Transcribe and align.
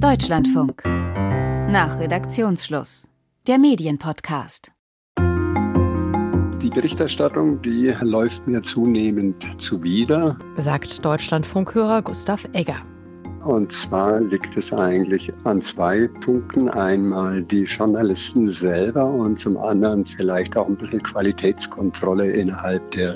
Deutschlandfunk. 0.00 0.82
Nach 0.84 1.98
Redaktionsschluss. 1.98 3.08
Der 3.46 3.58
Medienpodcast. 3.58 4.72
Die 5.18 6.70
Berichterstattung, 6.70 7.62
die 7.62 7.94
läuft 8.00 8.46
mir 8.46 8.62
zunehmend 8.62 9.60
zuwider, 9.60 10.38
sagt 10.56 11.04
Deutschlandfunkhörer 11.04 12.02
Gustav 12.02 12.48
Egger. 12.52 12.82
Und 13.44 13.72
zwar 13.72 14.20
liegt 14.20 14.56
es 14.56 14.72
eigentlich 14.72 15.30
an 15.44 15.60
zwei 15.60 16.08
Punkten. 16.24 16.70
Einmal 16.70 17.42
die 17.42 17.64
Journalisten 17.64 18.48
selber 18.48 19.04
und 19.04 19.38
zum 19.38 19.58
anderen 19.58 20.06
vielleicht 20.06 20.56
auch 20.56 20.66
ein 20.66 20.76
bisschen 20.76 21.02
Qualitätskontrolle 21.02 22.30
innerhalb 22.30 22.90
der 22.92 23.14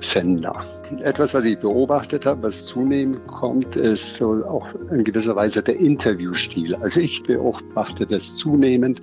Sender. 0.00 0.64
Etwas, 1.04 1.34
was 1.34 1.44
ich 1.44 1.58
beobachtet 1.60 2.26
habe, 2.26 2.42
was 2.42 2.66
zunehmend 2.66 3.24
kommt, 3.28 3.76
ist 3.76 4.16
so 4.16 4.44
auch 4.44 4.66
in 4.90 5.04
gewisser 5.04 5.36
Weise 5.36 5.62
der 5.62 5.78
Interviewstil. 5.78 6.74
Also 6.76 7.00
ich 7.00 7.22
beobachte 7.22 8.06
das 8.06 8.34
zunehmend, 8.34 9.00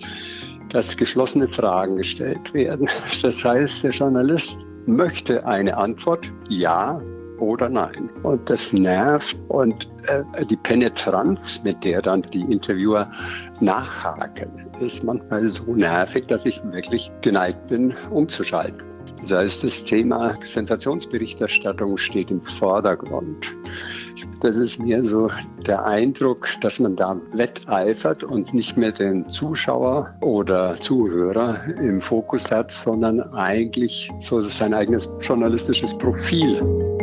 dass 0.69 0.97
geschlossene 0.97 1.47
Fragen 1.47 1.95
gestellt 1.95 2.53
werden. 2.53 2.89
Das 3.21 3.43
heißt, 3.43 3.85
der 3.85 3.91
Journalist 3.91 4.67
möchte 4.85 5.45
eine 5.45 5.77
Antwort, 5.77 6.29
ja 6.49 7.01
oder 7.39 7.69
nein. 7.69 8.09
Und 8.23 8.49
das 8.49 8.73
nervt 8.73 9.37
und 9.47 9.89
äh, 10.07 10.45
die 10.45 10.57
Penetranz, 10.57 11.61
mit 11.63 11.83
der 11.83 12.01
dann 12.01 12.21
die 12.21 12.41
Interviewer 12.41 13.09
nachhaken, 13.59 14.49
ist 14.79 15.03
manchmal 15.03 15.47
so 15.47 15.73
nervig, 15.73 16.27
dass 16.27 16.45
ich 16.45 16.61
wirklich 16.71 17.11
geneigt 17.21 17.67
bin, 17.67 17.93
umzuschalten. 18.11 18.83
Das 19.21 19.31
heißt, 19.31 19.63
das 19.63 19.83
Thema 19.83 20.37
Sensationsberichterstattung 20.45 21.97
steht 21.97 22.29
im 22.29 22.41
Vordergrund. 22.41 23.55
Das 24.41 24.57
ist 24.57 24.79
mir 24.79 25.03
so 25.03 25.29
der 25.65 25.85
Eindruck, 25.85 26.47
dass 26.61 26.79
man 26.79 26.95
da 26.95 27.19
wetteifert 27.33 28.23
und 28.23 28.53
nicht 28.53 28.77
mehr 28.77 28.91
den 28.91 29.27
Zuschauer 29.29 30.15
oder 30.21 30.75
Zuhörer 30.75 31.63
im 31.81 31.99
Fokus 31.99 32.51
hat, 32.51 32.71
sondern 32.71 33.21
eigentlich 33.33 34.11
so 34.19 34.41
sein 34.41 34.73
eigenes 34.73 35.09
journalistisches 35.21 35.97
Profil. 35.97 36.96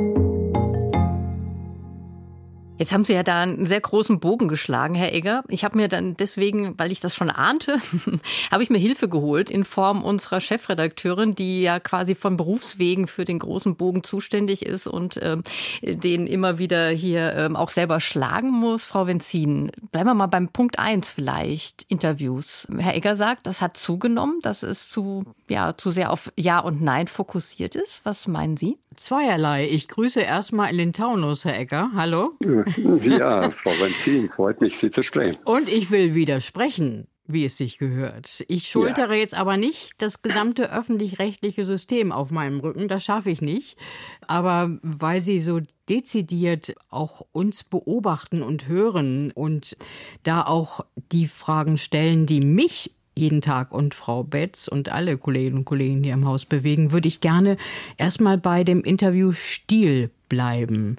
Jetzt 2.76 2.92
haben 2.92 3.04
Sie 3.04 3.12
ja 3.12 3.22
da 3.22 3.42
einen 3.42 3.66
sehr 3.66 3.80
großen 3.80 4.18
Bogen 4.18 4.48
geschlagen, 4.48 4.96
Herr 4.96 5.12
Egger. 5.12 5.44
Ich 5.46 5.62
habe 5.62 5.76
mir 5.76 5.86
dann 5.86 6.16
deswegen, 6.16 6.76
weil 6.76 6.90
ich 6.90 6.98
das 6.98 7.14
schon 7.14 7.30
ahnte, 7.30 7.78
habe 8.50 8.64
ich 8.64 8.70
mir 8.70 8.78
Hilfe 8.78 9.08
geholt 9.08 9.48
in 9.48 9.62
Form 9.62 10.02
unserer 10.02 10.40
Chefredakteurin, 10.40 11.36
die 11.36 11.62
ja 11.62 11.78
quasi 11.78 12.16
von 12.16 12.36
Berufswegen 12.36 13.06
für 13.06 13.24
den 13.24 13.38
großen 13.38 13.76
Bogen 13.76 14.02
zuständig 14.02 14.66
ist 14.66 14.88
und 14.88 15.20
ähm, 15.22 15.44
den 15.82 16.26
immer 16.26 16.58
wieder 16.58 16.88
hier 16.88 17.34
ähm, 17.34 17.54
auch 17.54 17.70
selber 17.70 18.00
schlagen 18.00 18.50
muss. 18.50 18.86
Frau 18.86 19.06
Wenzin, 19.06 19.70
bleiben 19.92 20.08
wir 20.08 20.14
mal 20.14 20.26
beim 20.26 20.48
Punkt 20.48 20.80
eins 20.80 21.10
vielleicht, 21.10 21.84
Interviews. 21.88 22.66
Herr 22.76 22.96
Egger 22.96 23.14
sagt, 23.14 23.46
das 23.46 23.62
hat 23.62 23.76
zugenommen, 23.76 24.40
dass 24.42 24.64
es 24.64 24.88
zu, 24.88 25.24
ja, 25.48 25.76
zu 25.76 25.92
sehr 25.92 26.10
auf 26.10 26.32
Ja 26.36 26.58
und 26.58 26.82
Nein 26.82 27.06
fokussiert 27.06 27.76
ist. 27.76 28.04
Was 28.04 28.26
meinen 28.26 28.56
Sie? 28.56 28.78
Zweierlei. 28.96 29.68
Ich 29.68 29.88
grüße 29.88 30.20
erstmal 30.20 30.70
in 30.70 30.78
den 30.78 30.92
Taunus, 30.92 31.44
Herr 31.44 31.58
Egger. 31.58 31.90
Hallo. 31.94 32.32
Ja, 32.42 32.64
Frau 33.50 33.72
Benzin, 33.80 34.28
freut 34.28 34.60
mich, 34.60 34.76
Sie 34.76 34.90
zu 34.90 35.02
sprechen. 35.02 35.38
Und 35.44 35.68
ich 35.68 35.90
will 35.90 36.14
widersprechen, 36.14 37.06
wie 37.26 37.46
es 37.46 37.56
sich 37.56 37.78
gehört. 37.78 38.44
Ich 38.48 38.68
schultere 38.68 39.14
ja. 39.14 39.20
jetzt 39.20 39.34
aber 39.34 39.56
nicht 39.56 39.94
das 39.98 40.22
gesamte 40.22 40.70
öffentlich-rechtliche 40.70 41.64
System 41.64 42.12
auf 42.12 42.30
meinem 42.30 42.60
Rücken. 42.60 42.88
Das 42.88 43.04
schaffe 43.04 43.30
ich 43.30 43.40
nicht. 43.40 43.78
Aber 44.26 44.78
weil 44.82 45.20
Sie 45.20 45.40
so 45.40 45.60
dezidiert 45.88 46.74
auch 46.90 47.24
uns 47.32 47.64
beobachten 47.64 48.42
und 48.42 48.68
hören 48.68 49.30
und 49.32 49.76
da 50.22 50.42
auch 50.42 50.84
die 51.12 51.28
Fragen 51.28 51.78
stellen, 51.78 52.26
die 52.26 52.40
mich 52.40 52.94
jeden 53.16 53.40
Tag 53.40 53.72
und 53.72 53.94
Frau 53.94 54.24
Betz 54.24 54.68
und 54.68 54.88
alle 54.88 55.16
Kolleginnen 55.16 55.58
und 55.58 55.64
Kollegen 55.64 56.02
hier 56.02 56.14
im 56.14 56.26
Haus 56.26 56.44
bewegen, 56.44 56.92
würde 56.92 57.08
ich 57.08 57.20
gerne 57.20 57.56
erstmal 57.96 58.38
bei 58.38 58.64
dem 58.64 58.82
Interviewstil 58.82 60.10
bleiben. 60.34 60.96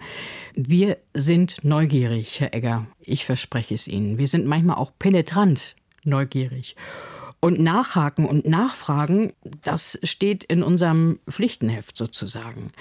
Wir 0.53 0.97
sind 1.13 1.57
neugierig, 1.63 2.39
Herr 2.39 2.53
Egger. 2.53 2.87
Ich 3.01 3.25
verspreche 3.25 3.73
es 3.73 3.85
Ihnen. 3.85 4.17
Wir 4.17 4.29
sind 4.29 4.45
manchmal 4.45 4.77
auch 4.77 4.93
penetrant 4.97 5.75
neugierig. 6.05 6.77
Und 7.41 7.59
nachhaken 7.59 8.25
und 8.25 8.47
nachfragen, 8.47 9.33
das 9.61 9.99
steht 10.03 10.45
in 10.45 10.63
unserem 10.63 11.19
Pflichtenheft 11.29 11.97
sozusagen. 11.97 12.71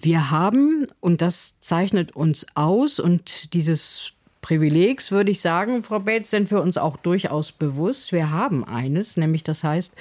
Wir 0.00 0.30
haben, 0.30 0.86
und 1.00 1.22
das 1.22 1.58
zeichnet 1.58 2.14
uns 2.14 2.46
aus, 2.54 3.00
und 3.00 3.52
dieses 3.52 4.12
Privilegs, 4.42 5.10
würde 5.10 5.32
ich 5.32 5.40
sagen, 5.40 5.82
Frau 5.82 5.98
Bates, 5.98 6.30
sind 6.30 6.52
wir 6.52 6.62
uns 6.62 6.78
auch 6.78 6.96
durchaus 6.98 7.50
bewusst. 7.50 8.12
Wir 8.12 8.30
haben 8.30 8.62
eines, 8.62 9.16
nämlich 9.16 9.42
das 9.42 9.64
heißt, 9.64 9.96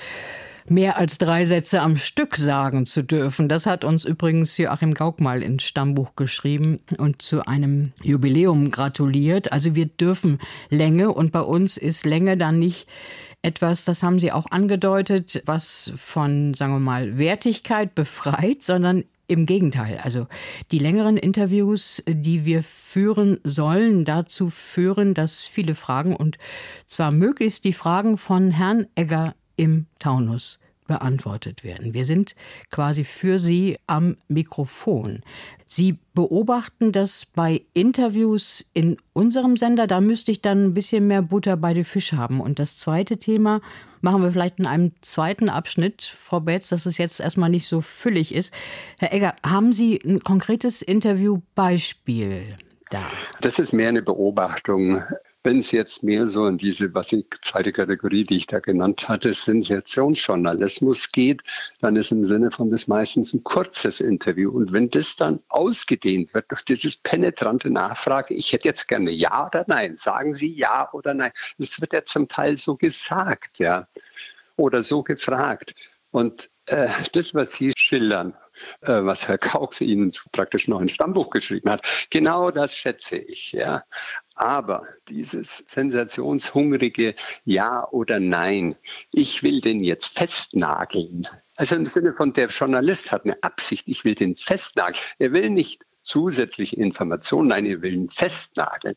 mehr 0.67 0.97
als 0.97 1.17
drei 1.17 1.45
Sätze 1.45 1.81
am 1.81 1.97
Stück 1.97 2.37
sagen 2.37 2.85
zu 2.85 3.03
dürfen. 3.03 3.49
Das 3.49 3.65
hat 3.65 3.83
uns 3.83 4.05
übrigens 4.05 4.57
Joachim 4.57 4.93
Gauck 4.93 5.21
mal 5.21 5.43
ins 5.43 5.63
Stammbuch 5.63 6.15
geschrieben 6.15 6.79
und 6.97 7.21
zu 7.21 7.45
einem 7.45 7.91
Jubiläum 8.03 8.71
gratuliert. 8.71 9.51
Also 9.51 9.75
wir 9.75 9.85
dürfen 9.85 10.39
Länge 10.69 11.11
und 11.11 11.31
bei 11.31 11.41
uns 11.41 11.77
ist 11.77 12.05
Länge 12.05 12.37
dann 12.37 12.59
nicht 12.59 12.87
etwas, 13.41 13.85
das 13.85 14.01
haben 14.01 14.17
Sie 14.17 14.31
auch 14.31 14.47
angedeutet, 14.49 15.43
was 15.45 15.93
von, 15.97 16.55
sagen 16.55 16.73
wir 16.73 16.79
mal, 16.79 17.19
Wertigkeit 17.19 17.93
befreit, 17.93 18.63
sondern 18.63 19.03
im 19.27 19.45
Gegenteil, 19.45 19.99
also 20.03 20.27
die 20.71 20.77
längeren 20.77 21.17
Interviews, 21.17 22.03
die 22.07 22.45
wir 22.45 22.63
führen 22.63 23.39
sollen, 23.43 24.05
dazu 24.05 24.49
führen, 24.49 25.13
dass 25.13 25.43
viele 25.43 25.73
Fragen 25.73 26.15
und 26.15 26.37
zwar 26.85 27.11
möglichst 27.11 27.65
die 27.65 27.73
Fragen 27.73 28.17
von 28.17 28.51
Herrn 28.51 28.85
Egger 28.95 29.35
im 29.55 29.85
Taunus 29.99 30.59
beantwortet 30.87 31.63
werden. 31.63 31.93
Wir 31.93 32.05
sind 32.05 32.35
quasi 32.69 33.03
für 33.03 33.39
Sie 33.39 33.77
am 33.87 34.15
Mikrofon. 34.27 35.21
Sie 35.65 35.97
beobachten 36.13 36.91
das 36.91 37.25
bei 37.25 37.63
Interviews 37.73 38.69
in 38.73 38.97
unserem 39.13 39.57
Sender. 39.57 39.87
Da 39.87 39.99
müsste 39.99 40.31
ich 40.31 40.41
dann 40.41 40.65
ein 40.65 40.73
bisschen 40.73 41.07
mehr 41.07 41.23
Butter 41.23 41.57
bei 41.57 41.73
den 41.73 41.85
Fisch 41.85 42.13
haben. 42.13 42.39
Und 42.39 42.59
das 42.59 42.77
zweite 42.77 43.17
Thema 43.17 43.61
machen 44.01 44.21
wir 44.21 44.31
vielleicht 44.31 44.59
in 44.59 44.67
einem 44.67 44.91
zweiten 45.01 45.49
Abschnitt, 45.49 46.03
Frau 46.03 46.39
Betz, 46.39 46.69
dass 46.69 46.85
es 46.85 46.97
jetzt 46.99 47.19
erstmal 47.19 47.49
nicht 47.49 47.67
so 47.67 47.81
füllig 47.81 48.33
ist. 48.33 48.53
Herr 48.99 49.11
Egger, 49.11 49.35
haben 49.43 49.73
Sie 49.73 49.99
ein 50.05 50.19
konkretes 50.19 50.83
Interviewbeispiel 50.83 52.57
da? 52.91 53.01
Das 53.41 53.57
ist 53.57 53.73
mehr 53.73 53.89
eine 53.89 54.03
Beobachtung. 54.03 55.01
Wenn 55.45 55.59
es 55.59 55.71
jetzt 55.71 56.01
mehr 56.01 56.25
so 56.25 56.47
in 56.47 56.57
diese, 56.57 56.91
was 56.95 57.11
ich, 57.11 57.27
zweite 57.43 57.71
Kategorie, 57.71 58.23
die 58.23 58.37
ich 58.37 58.47
da 58.47 58.59
genannt 58.59 59.07
hatte, 59.07 59.31
Sensationsjournalismus 59.31 61.11
geht, 61.11 61.43
dann 61.81 61.95
ist 61.95 62.11
im 62.11 62.23
Sinne 62.23 62.49
von 62.49 62.71
das 62.71 62.87
meistens 62.87 63.31
ein 63.31 63.43
kurzes 63.43 64.01
Interview. 64.01 64.49
Und 64.49 64.73
wenn 64.73 64.89
das 64.89 65.15
dann 65.15 65.39
ausgedehnt 65.49 66.33
wird 66.33 66.49
durch 66.49 66.65
dieses 66.65 66.95
penetrante 66.95 67.69
Nachfrage, 67.69 68.33
ich 68.33 68.53
hätte 68.53 68.67
jetzt 68.67 68.87
gerne 68.87 69.11
Ja 69.11 69.45
oder 69.45 69.65
Nein, 69.67 69.95
sagen 69.95 70.33
Sie 70.33 70.51
Ja 70.51 70.91
oder 70.93 71.13
Nein. 71.13 71.31
Das 71.59 71.79
wird 71.79 71.93
ja 71.93 72.03
zum 72.03 72.27
Teil 72.27 72.57
so 72.57 72.75
gesagt, 72.75 73.59
ja, 73.59 73.87
oder 74.55 74.81
so 74.81 75.03
gefragt. 75.03 75.75
Und 76.09 76.49
äh, 76.65 76.87
das, 77.13 77.35
was 77.35 77.53
Sie 77.53 77.71
schildern, 77.77 78.33
äh, 78.81 79.03
was 79.03 79.27
Herr 79.27 79.37
Kauks 79.37 79.79
Ihnen 79.79 80.11
praktisch 80.31 80.67
noch 80.67 80.81
ein 80.81 80.89
Stammbuch 80.89 81.29
geschrieben 81.29 81.69
hat, 81.69 81.83
genau 82.09 82.49
das 82.49 82.75
schätze 82.75 83.17
ich. 83.17 83.51
Ja. 83.51 83.83
Aber 84.35 84.83
dieses 85.07 85.63
sensationshungrige 85.67 87.15
Ja 87.45 87.87
oder 87.89 88.19
Nein, 88.19 88.75
ich 89.13 89.43
will 89.43 89.61
den 89.61 89.79
jetzt 89.79 90.17
festnageln. 90.17 91.27
Also 91.55 91.75
im 91.75 91.85
Sinne 91.85 92.13
von 92.13 92.33
der 92.33 92.49
Journalist 92.49 93.13
hat 93.13 93.23
eine 93.23 93.41
Absicht, 93.43 93.87
ich 93.87 94.03
will 94.03 94.13
den 94.13 94.35
festnageln. 94.35 95.01
Er 95.19 95.31
will 95.31 95.49
nicht 95.49 95.85
zusätzliche 96.03 96.75
Informationen, 96.75 97.47
nein, 97.49 97.65
er 97.65 97.81
will 97.81 97.93
ihn 97.93 98.09
festnageln. 98.09 98.95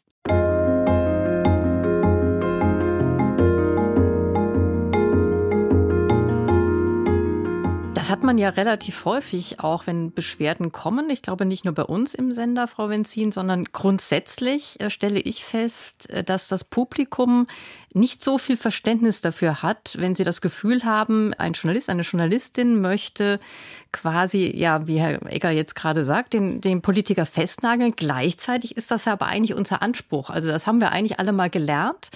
Das 7.99 8.11
hat 8.11 8.23
man 8.23 8.39
ja 8.39 8.51
relativ 8.51 9.07
häufig 9.07 9.59
auch, 9.59 9.89
wenn 9.89 10.13
Beschwerden 10.13 10.71
kommen. 10.71 11.11
Ich 11.11 11.21
glaube 11.21 11.45
nicht 11.45 11.65
nur 11.65 11.75
bei 11.75 11.83
uns 11.83 12.15
im 12.15 12.31
Sender, 12.31 12.69
Frau 12.69 12.91
Wenzin, 12.91 13.33
sondern 13.33 13.65
grundsätzlich 13.65 14.81
äh, 14.81 14.89
stelle 14.89 15.19
ich 15.19 15.45
fest, 15.45 16.09
äh, 16.09 16.23
dass 16.23 16.47
das 16.47 16.63
Publikum 16.63 17.49
nicht 17.95 18.23
so 18.23 18.39
viel 18.39 18.57
Verständnis 18.57 19.21
dafür 19.21 19.63
hat, 19.63 19.97
wenn 19.99 20.15
sie 20.15 20.25
das 20.25 20.41
Gefühl 20.41 20.85
haben, 20.85 21.33
ein 21.35 21.55
Journalist, 21.55 21.89
eine 21.91 22.03
Journalistin 22.03 22.81
möchte 22.81 23.41
quasi, 23.93 24.53
ja, 24.55 24.87
wie 24.87 24.99
Herr 24.99 25.25
Egger 25.33 25.51
jetzt 25.51 25.75
gerade 25.75 26.05
sagt, 26.05 26.35
den, 26.35 26.61
den 26.61 26.83
Politiker 26.83 27.25
festnageln. 27.25 27.95
Gleichzeitig 27.97 28.77
ist 28.77 28.91
das 28.91 29.09
aber 29.09 29.27
eigentlich 29.27 29.57
unser 29.57 29.81
Anspruch. 29.81 30.31
Also 30.31 30.49
das 30.49 30.67
haben 30.67 30.81
wir 30.81 30.93
eigentlich 30.93 31.19
alle 31.19 31.33
mal 31.33 31.49
gelernt, 31.49 32.11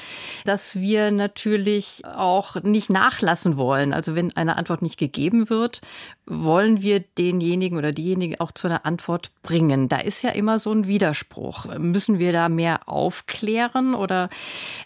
dass 0.45 0.77
wir 0.77 1.11
natürlich 1.11 2.03
auch 2.05 2.57
nicht 2.63 2.91
nachlassen 2.91 3.57
wollen. 3.57 3.95
Also 3.95 4.15
wenn 4.15 4.37
eine 4.37 4.57
Antwort 4.57 4.83
nicht 4.83 4.99
gegeben 4.99 5.49
wird, 5.49 5.81
wollen 6.27 6.83
wir 6.83 7.01
denjenigen 7.01 7.79
oder 7.79 7.93
diejenigen 7.93 8.39
auch 8.39 8.53
zu 8.53 8.69
einer 8.69 8.87
Antwort 8.87 9.31
bringen. 9.43 9.89
Da 9.89 9.97
ist 9.97 10.23
ja 10.23 10.31
immer 10.31 10.59
so 10.59 10.73
ein 10.73 10.87
Widerspruch. 10.87 11.67
Müssen 11.79 12.19
wir 12.19 12.33
da 12.33 12.49
mehr 12.49 12.89
aufklären 12.89 13.95
oder 13.95 14.29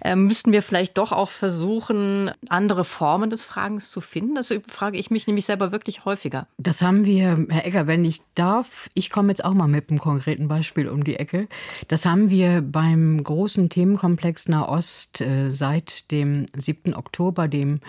äh, 0.01 0.17
müssten 0.17 0.53
wir 0.53 0.63
vielleicht 0.63 0.86
doch 0.95 1.13
auch 1.13 1.31
versuchen, 1.31 2.31
andere 2.49 2.85
Formen 2.85 3.31
des 3.31 3.45
Fragens 3.45 3.91
zu 3.91 4.01
finden? 4.01 4.35
Das 4.35 4.53
frage 4.67 4.99
ich 4.99 5.11
mich 5.11 5.27
nämlich 5.27 5.47
selber 5.47 5.73
wirklich 5.73 6.05
häufiger. 6.05 6.47
Das 6.59 6.83
haben 6.83 7.05
wir, 7.05 7.47
Herr 7.49 7.67
Egger, 7.67 7.87
wenn 7.87 8.05
ich 8.05 8.21
darf, 8.35 8.89
ich 8.95 9.11
komme 9.11 9.29
jetzt 9.29 9.45
auch 9.45 9.55
mal 9.55 9.69
mit 9.69 9.91
einem 9.91 9.99
konkreten 9.99 10.49
Beispiel 10.49 10.89
um 10.89 11.05
die 11.05 11.17
Ecke. 11.17 11.49
Das 11.89 12.05
haben 12.05 12.31
wir 12.31 12.63
beim 12.63 13.23
großen 13.23 13.71
Themenkomplex 13.71 14.49
Nahost 14.49 15.21
äh, 15.21 15.51
seit 15.51 16.11
dem 16.11 16.47
7. 16.57 16.95
Oktober, 16.95 17.49
dem 17.49 17.81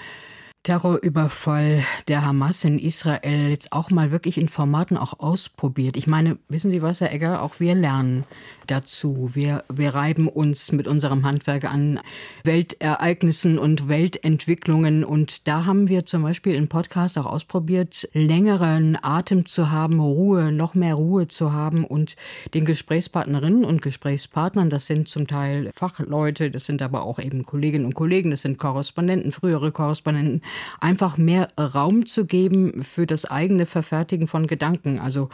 Terrorüberfall 0.68 1.82
der 2.10 2.26
Hamas 2.26 2.66
in 2.66 2.78
Israel 2.78 3.52
jetzt 3.52 3.72
auch 3.72 3.90
mal 3.90 4.12
wirklich 4.12 4.38
in 4.38 4.50
Formaten 4.50 4.98
auch 4.98 5.18
ausprobiert. 5.22 5.96
Ich 5.96 6.08
meine, 6.08 6.40
wissen 6.50 6.70
Sie 6.70 6.82
was, 6.82 7.00
Herr 7.00 7.14
Egger, 7.14 7.42
auch 7.42 7.62
wir 7.62 7.74
lernen 7.74 8.26
dazu. 8.68 9.30
Wir, 9.34 9.64
wir 9.74 9.96
reiben 9.96 10.28
uns 10.28 10.74
mit 10.74 10.86
unserem 10.86 11.26
Handwerk 11.26 11.64
an 11.64 12.02
Weltereignissen 12.44 13.60
und 13.60 13.88
Weltentwicklungen. 13.88 15.06
Und 15.06 15.48
da 15.48 15.64
haben 15.64 15.88
wir 15.88 16.06
zum 16.06 16.24
Beispiel 16.24 16.56
im 16.56 16.68
Podcast 16.68 17.18
auch 17.18 17.28
ausprobiert, 17.28 18.10
längeren 18.12 18.98
Atem 19.02 19.46
zu 19.46 19.72
haben, 19.72 20.02
Ruhe, 20.02 20.52
noch 20.52 20.76
mehr 20.76 20.96
Ruhe 20.96 21.30
zu 21.30 21.54
haben 21.54 21.86
und 21.86 22.18
den 22.54 22.66
Gesprächspartnerinnen 22.66 23.64
und 23.64 23.82
Gesprächspartnern, 23.82 24.70
das 24.70 24.88
sind 24.88 25.08
zum 25.08 25.28
Teil 25.28 25.72
Fachleute, 25.74 26.52
das 26.52 26.66
sind 26.66 26.82
aber 26.82 27.04
auch 27.04 27.20
eben 27.20 27.44
Kolleginnen 27.44 27.86
und 27.86 27.96
Kollegen, 27.96 28.32
das 28.32 28.42
sind 28.42 28.58
Korrespondenten, 28.58 29.32
frühere 29.32 29.72
Korrespondenten, 29.72 30.42
einfach 30.80 31.18
mehr 31.18 31.50
Raum 31.58 32.06
zu 32.06 32.26
geben 32.26 32.84
für 32.84 33.06
das 33.06 33.26
eigene 33.26 33.66
Verfertigen 33.66 34.28
von 34.28 34.48
Gedanken. 34.48 35.00
Also 35.00 35.30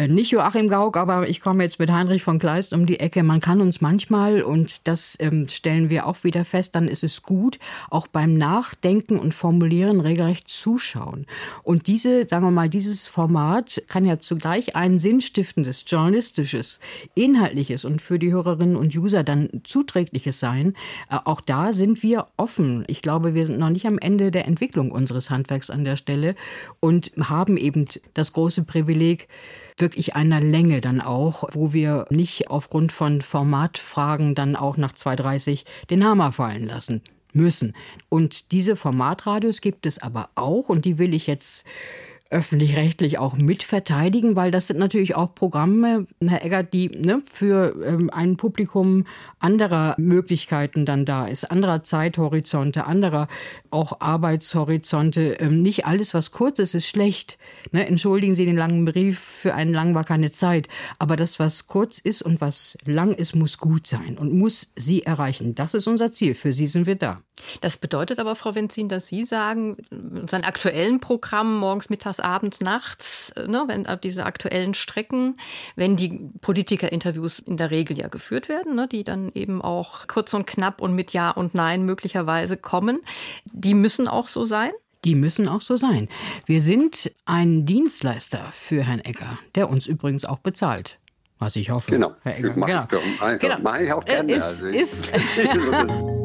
äh, 0.00 0.08
nicht 0.08 0.30
Joachim 0.30 0.68
Gauck, 0.68 0.96
aber 0.96 1.28
ich 1.28 1.40
komme 1.40 1.62
jetzt 1.62 1.78
mit 1.78 1.90
Heinrich 1.90 2.22
von 2.22 2.38
Kleist 2.38 2.72
um 2.72 2.86
die 2.86 3.00
Ecke. 3.00 3.22
Man 3.22 3.40
kann 3.40 3.60
uns 3.60 3.80
manchmal, 3.80 4.42
und 4.42 4.86
das 4.86 5.16
ähm, 5.20 5.48
stellen 5.48 5.90
wir 5.90 6.06
auch 6.06 6.24
wieder 6.24 6.44
fest, 6.44 6.74
dann 6.74 6.88
ist 6.88 7.04
es 7.04 7.22
gut, 7.22 7.58
auch 7.90 8.06
beim 8.06 8.36
Nachdenken 8.36 9.18
und 9.18 9.34
Formulieren 9.34 10.00
regelrecht 10.00 10.48
zuschauen. 10.48 11.26
Und 11.62 11.86
diese, 11.86 12.26
sagen 12.28 12.44
wir 12.44 12.50
mal, 12.50 12.68
dieses 12.68 13.08
Format 13.08 13.82
kann 13.88 14.04
ja 14.04 14.18
zugleich 14.18 14.76
ein 14.76 14.98
sinnstiftendes, 14.98 15.84
journalistisches, 15.86 16.80
inhaltliches 17.14 17.84
und 17.84 18.00
für 18.00 18.18
die 18.18 18.32
Hörerinnen 18.32 18.76
und 18.76 18.94
User 18.96 19.24
dann 19.24 19.48
zuträgliches 19.64 20.40
sein. 20.40 20.74
Äh, 21.10 21.18
auch 21.24 21.40
da 21.40 21.72
sind 21.72 22.02
wir 22.02 22.28
offen. 22.36 22.84
Ich 22.86 23.02
glaube, 23.02 23.34
wir 23.34 23.46
sind 23.46 23.58
noch 23.58 23.70
nicht 23.70 23.86
am 23.86 23.98
Ende 23.98 24.30
der 24.30 24.46
Entwicklung 24.50 24.90
unseres 24.90 25.30
Handwerks 25.30 25.70
an 25.70 25.84
der 25.84 25.96
Stelle 25.96 26.34
und 26.80 27.12
haben 27.20 27.56
eben 27.56 27.86
das 28.14 28.32
große 28.32 28.64
Privileg, 28.64 29.28
wirklich 29.76 30.14
einer 30.14 30.40
Länge 30.40 30.80
dann 30.80 31.00
auch, 31.00 31.44
wo 31.52 31.72
wir 31.72 32.06
nicht 32.10 32.50
aufgrund 32.50 32.92
von 32.92 33.22
Formatfragen 33.22 34.34
dann 34.34 34.56
auch 34.56 34.76
nach 34.76 34.92
2.30 34.92 35.64
den 35.88 36.04
Hammer 36.04 36.32
fallen 36.32 36.66
lassen 36.66 37.02
müssen. 37.32 37.74
Und 38.08 38.52
diese 38.52 38.76
Formatradios 38.76 39.60
gibt 39.60 39.86
es 39.86 40.02
aber 40.02 40.30
auch 40.34 40.68
und 40.68 40.84
die 40.84 40.98
will 40.98 41.14
ich 41.14 41.26
jetzt 41.26 41.66
öffentlich-rechtlich 42.30 43.18
auch 43.18 43.36
mitverteidigen, 43.36 44.36
weil 44.36 44.52
das 44.52 44.68
sind 44.68 44.78
natürlich 44.78 45.16
auch 45.16 45.34
Programme, 45.34 46.06
Herr 46.24 46.44
Eggert, 46.44 46.72
die 46.72 46.88
ne, 46.88 47.22
für 47.28 47.74
ähm, 47.84 48.08
ein 48.10 48.36
Publikum 48.36 49.04
anderer 49.40 49.96
Möglichkeiten 49.98 50.86
dann 50.86 51.04
da 51.04 51.26
ist, 51.26 51.50
anderer 51.50 51.82
Zeithorizonte, 51.82 52.86
anderer 52.86 53.26
auch 53.70 54.00
Arbeitshorizonte. 54.00 55.38
Ähm, 55.40 55.62
nicht 55.62 55.86
alles, 55.86 56.14
was 56.14 56.30
kurz 56.30 56.60
ist, 56.60 56.74
ist 56.74 56.86
schlecht. 56.86 57.36
Ne? 57.72 57.86
Entschuldigen 57.86 58.36
Sie 58.36 58.46
den 58.46 58.56
langen 58.56 58.84
Brief, 58.84 59.18
für 59.18 59.54
einen 59.54 59.72
lang 59.72 59.96
war 59.96 60.04
keine 60.04 60.30
Zeit. 60.30 60.68
Aber 61.00 61.16
das, 61.16 61.40
was 61.40 61.66
kurz 61.66 61.98
ist 61.98 62.22
und 62.22 62.40
was 62.40 62.78
lang 62.84 63.12
ist, 63.12 63.34
muss 63.34 63.58
gut 63.58 63.88
sein 63.88 64.16
und 64.16 64.32
muss 64.32 64.72
Sie 64.76 65.02
erreichen. 65.02 65.56
Das 65.56 65.74
ist 65.74 65.88
unser 65.88 66.12
Ziel. 66.12 66.34
Für 66.34 66.52
Sie 66.52 66.68
sind 66.68 66.86
wir 66.86 66.96
da. 66.96 67.22
Das 67.60 67.78
bedeutet 67.78 68.18
aber, 68.18 68.36
Frau 68.36 68.54
Wenzin, 68.54 68.88
dass 68.88 69.08
Sie 69.08 69.24
sagen, 69.24 69.78
unseren 69.90 70.42
aktuellen 70.42 71.00
Programm 71.00 71.58
morgens, 71.58 71.90
mittags, 71.90 72.19
abends, 72.20 72.60
nachts, 72.60 73.32
ne, 73.46 73.64
wenn 73.66 73.86
diese 74.02 74.24
aktuellen 74.24 74.74
Strecken, 74.74 75.36
wenn 75.76 75.96
die 75.96 76.30
Politikerinterviews 76.40 77.40
in 77.40 77.56
der 77.56 77.70
Regel 77.70 77.98
ja 77.98 78.08
geführt 78.08 78.48
werden, 78.48 78.74
ne, 78.74 78.88
die 78.88 79.04
dann 79.04 79.30
eben 79.34 79.62
auch 79.62 80.06
kurz 80.06 80.34
und 80.34 80.46
knapp 80.46 80.80
und 80.80 80.94
mit 80.94 81.12
Ja 81.12 81.30
und 81.30 81.54
Nein 81.54 81.84
möglicherweise 81.84 82.56
kommen, 82.56 83.00
die 83.44 83.74
müssen 83.74 84.08
auch 84.08 84.28
so 84.28 84.44
sein? 84.44 84.72
Die 85.04 85.14
müssen 85.14 85.48
auch 85.48 85.62
so 85.62 85.76
sein. 85.76 86.08
Wir 86.44 86.60
sind 86.60 87.10
ein 87.24 87.64
Dienstleister 87.64 88.44
für 88.52 88.82
Herrn 88.82 89.00
Egger, 89.00 89.38
der 89.54 89.70
uns 89.70 89.86
übrigens 89.86 90.24
auch 90.26 90.38
bezahlt. 90.38 90.98
Was 91.38 91.56
ich 91.56 91.70
hoffe. 91.70 91.90
Genau. 91.90 92.14
Herr 92.22 92.38
Egger. 92.38 92.52
Mach, 92.54 92.66
genau. 92.66 92.86
Mach, 93.18 93.38
genau. 93.38 93.56
Mach 93.62 93.80
ich 93.80 93.92
auch 93.92 94.04
gerne. 94.04 94.30
Ist, 94.30 94.62
also, 94.62 94.68
ist 94.68 95.10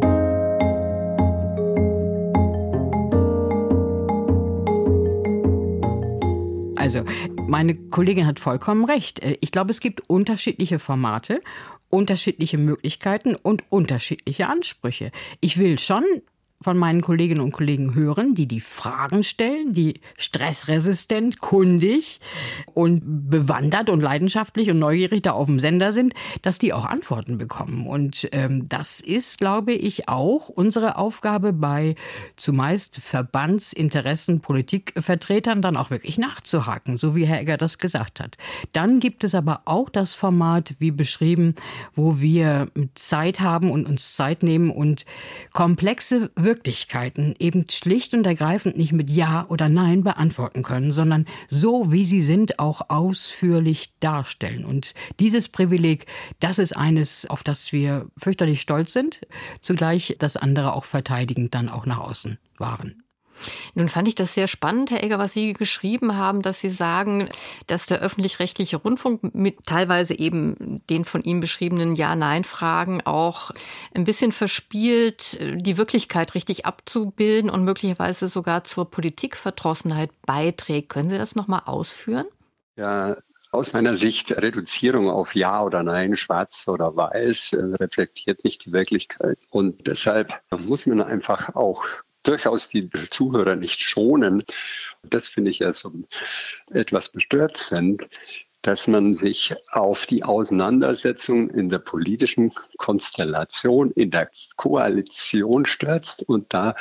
Also, 6.85 7.03
meine 7.47 7.73
Kollegin 7.73 8.27
hat 8.27 8.39
vollkommen 8.39 8.85
recht. 8.85 9.23
Äh, 9.23 9.37
ich 9.41 9.49
glaube, 9.49 9.71
es 9.71 9.79
gibt 9.79 10.07
unterschiedliche 10.07 10.77
Formate, 10.77 11.41
unterschiedliche 11.89 12.59
Möglichkeiten 12.59 13.33
und 13.33 13.63
unterschiedliche 13.71 14.45
Ansprüche. 14.45 15.11
Ich 15.41 15.57
will 15.57 15.79
schon 15.79 16.03
von 16.65 16.79
meinen 16.79 17.01
Kolleginnen 17.01 17.41
und 17.41 17.51
Kollegen 17.51 17.93
hören, 17.93 18.33
die 18.33 18.47
die 18.47 18.59
Fragen 18.59 19.21
stellen, 19.21 19.73
die 19.73 20.01
stressresistent, 20.17 21.39
kundig 21.39 22.19
und 22.73 23.29
bewandert 23.29 23.91
und 23.91 24.01
leidenschaftlich 24.01 24.71
und 24.71 24.79
neugierig 24.79 25.21
da 25.21 25.33
auf 25.33 25.45
dem 25.45 25.59
Sender 25.59 25.91
sind, 25.91 26.15
dass 26.41 26.57
die 26.57 26.73
auch 26.73 26.85
Antworten 26.85 27.37
bekommen. 27.37 27.85
Und 27.85 28.27
ähm, 28.31 28.67
das 28.67 28.99
ist, 28.99 29.37
glaube 29.37 29.73
ich, 29.73 30.09
auch 30.09 30.49
unsere 30.49 30.97
Aufgabe 30.97 31.53
bei 31.53 31.93
zumeist 32.35 32.99
Verbandsinteressen, 32.99 34.39
Politikvertretern 34.39 35.61
dann 35.61 35.77
auch 35.77 35.91
wirklich 35.91 36.17
nachzuhaken, 36.17 36.97
so 36.97 37.15
wie 37.15 37.27
Herr 37.27 37.41
Egger 37.41 37.57
das 37.57 37.77
gesagt 37.77 38.19
hat. 38.19 38.37
Dann 38.73 38.99
gibt 38.99 39.23
es 39.23 39.35
aber 39.35 39.59
auch 39.65 39.89
das 39.89 40.15
Format, 40.15 40.73
wie 40.79 40.89
beschrieben, 40.89 41.53
wo 41.93 42.19
wir 42.21 42.65
Zeit 42.95 43.39
haben 43.39 43.69
und 43.69 43.87
uns 43.87 44.15
Zeit 44.15 44.41
nehmen 44.41 44.71
und 44.71 45.05
komplexe 45.53 46.31
Wirkungen 46.35 46.54
Möglichkeiten 46.55 47.35
eben 47.37 47.65
schlicht 47.69 48.13
und 48.13 48.25
ergreifend 48.25 48.77
nicht 48.77 48.93
mit 48.93 49.09
Ja 49.09 49.45
oder 49.49 49.67
Nein 49.67 50.03
beantworten 50.03 50.63
können, 50.63 50.93
sondern 50.93 51.25
so, 51.49 51.91
wie 51.91 52.05
sie 52.05 52.21
sind, 52.21 52.59
auch 52.59 52.89
ausführlich 52.89 53.93
darstellen. 53.99 54.63
Und 54.63 54.93
dieses 55.19 55.49
Privileg, 55.49 56.05
das 56.39 56.57
ist 56.57 56.75
eines, 56.75 57.29
auf 57.29 57.43
das 57.43 57.73
wir 57.73 58.07
fürchterlich 58.17 58.61
stolz 58.61 58.93
sind, 58.93 59.21
zugleich 59.59 60.15
das 60.17 60.37
andere 60.37 60.73
auch 60.73 60.85
verteidigend 60.85 61.53
dann 61.53 61.69
auch 61.69 61.85
nach 61.85 61.99
außen 61.99 62.39
waren. 62.57 63.04
Nun 63.73 63.89
fand 63.89 64.07
ich 64.07 64.15
das 64.15 64.33
sehr 64.33 64.47
spannend, 64.47 64.91
Herr 64.91 65.03
Egger, 65.03 65.19
was 65.19 65.33
Sie 65.33 65.53
geschrieben 65.53 66.15
haben, 66.15 66.41
dass 66.41 66.59
Sie 66.59 66.69
sagen, 66.69 67.29
dass 67.67 67.85
der 67.85 67.99
öffentlich-rechtliche 67.99 68.77
Rundfunk 68.77 69.35
mit 69.35 69.65
teilweise 69.65 70.17
eben 70.17 70.81
den 70.89 71.05
von 71.05 71.23
Ihnen 71.23 71.41
beschriebenen 71.41 71.95
Ja-Nein-Fragen 71.95 73.01
auch 73.05 73.51
ein 73.93 74.03
bisschen 74.03 74.31
verspielt, 74.31 75.37
die 75.41 75.77
Wirklichkeit 75.77 76.35
richtig 76.35 76.65
abzubilden 76.65 77.49
und 77.49 77.63
möglicherweise 77.63 78.27
sogar 78.27 78.63
zur 78.63 78.89
Politikverdrossenheit 78.89 80.09
beiträgt. 80.25 80.89
Können 80.89 81.09
Sie 81.09 81.17
das 81.17 81.35
nochmal 81.35 81.63
ausführen? 81.65 82.25
Ja, 82.77 83.17
aus 83.51 83.71
meiner 83.71 83.95
Sicht 83.95 84.31
Reduzierung 84.31 85.09
auf 85.09 85.33
Ja 85.33 85.63
oder 85.63 85.81
Nein, 85.81 86.15
Schwarz 86.15 86.67
oder 86.67 86.95
Weiß 86.95 87.53
äh, 87.53 87.63
reflektiert 87.75 88.43
nicht 88.43 88.65
die 88.65 88.73
Wirklichkeit. 88.73 89.39
Und 89.49 89.87
deshalb 89.87 90.41
muss 90.51 90.85
man 90.85 91.01
einfach 91.01 91.55
auch 91.55 91.83
durchaus 92.27 92.67
die 92.67 92.89
Zuhörer 92.89 93.55
nicht 93.55 93.81
schonen. 93.81 94.43
Das 95.03 95.27
finde 95.27 95.51
ich 95.51 95.59
ja 95.59 95.71
so 95.71 95.91
etwas 96.71 97.09
bestürzend, 97.09 98.03
dass 98.65 98.87
man 98.87 99.13
sich 99.13 99.53
auf 99.73 100.07
die 100.07 100.23
Auseinandersetzung 100.23 101.51
in 101.51 101.69
der 101.69 101.77
politischen 101.77 102.51
Konstellation, 102.77 103.91
in 103.91 104.09
der 104.09 104.31
Koalition 104.55 105.67
stürzt 105.67 106.23
und 106.27 106.51
da 106.51 106.75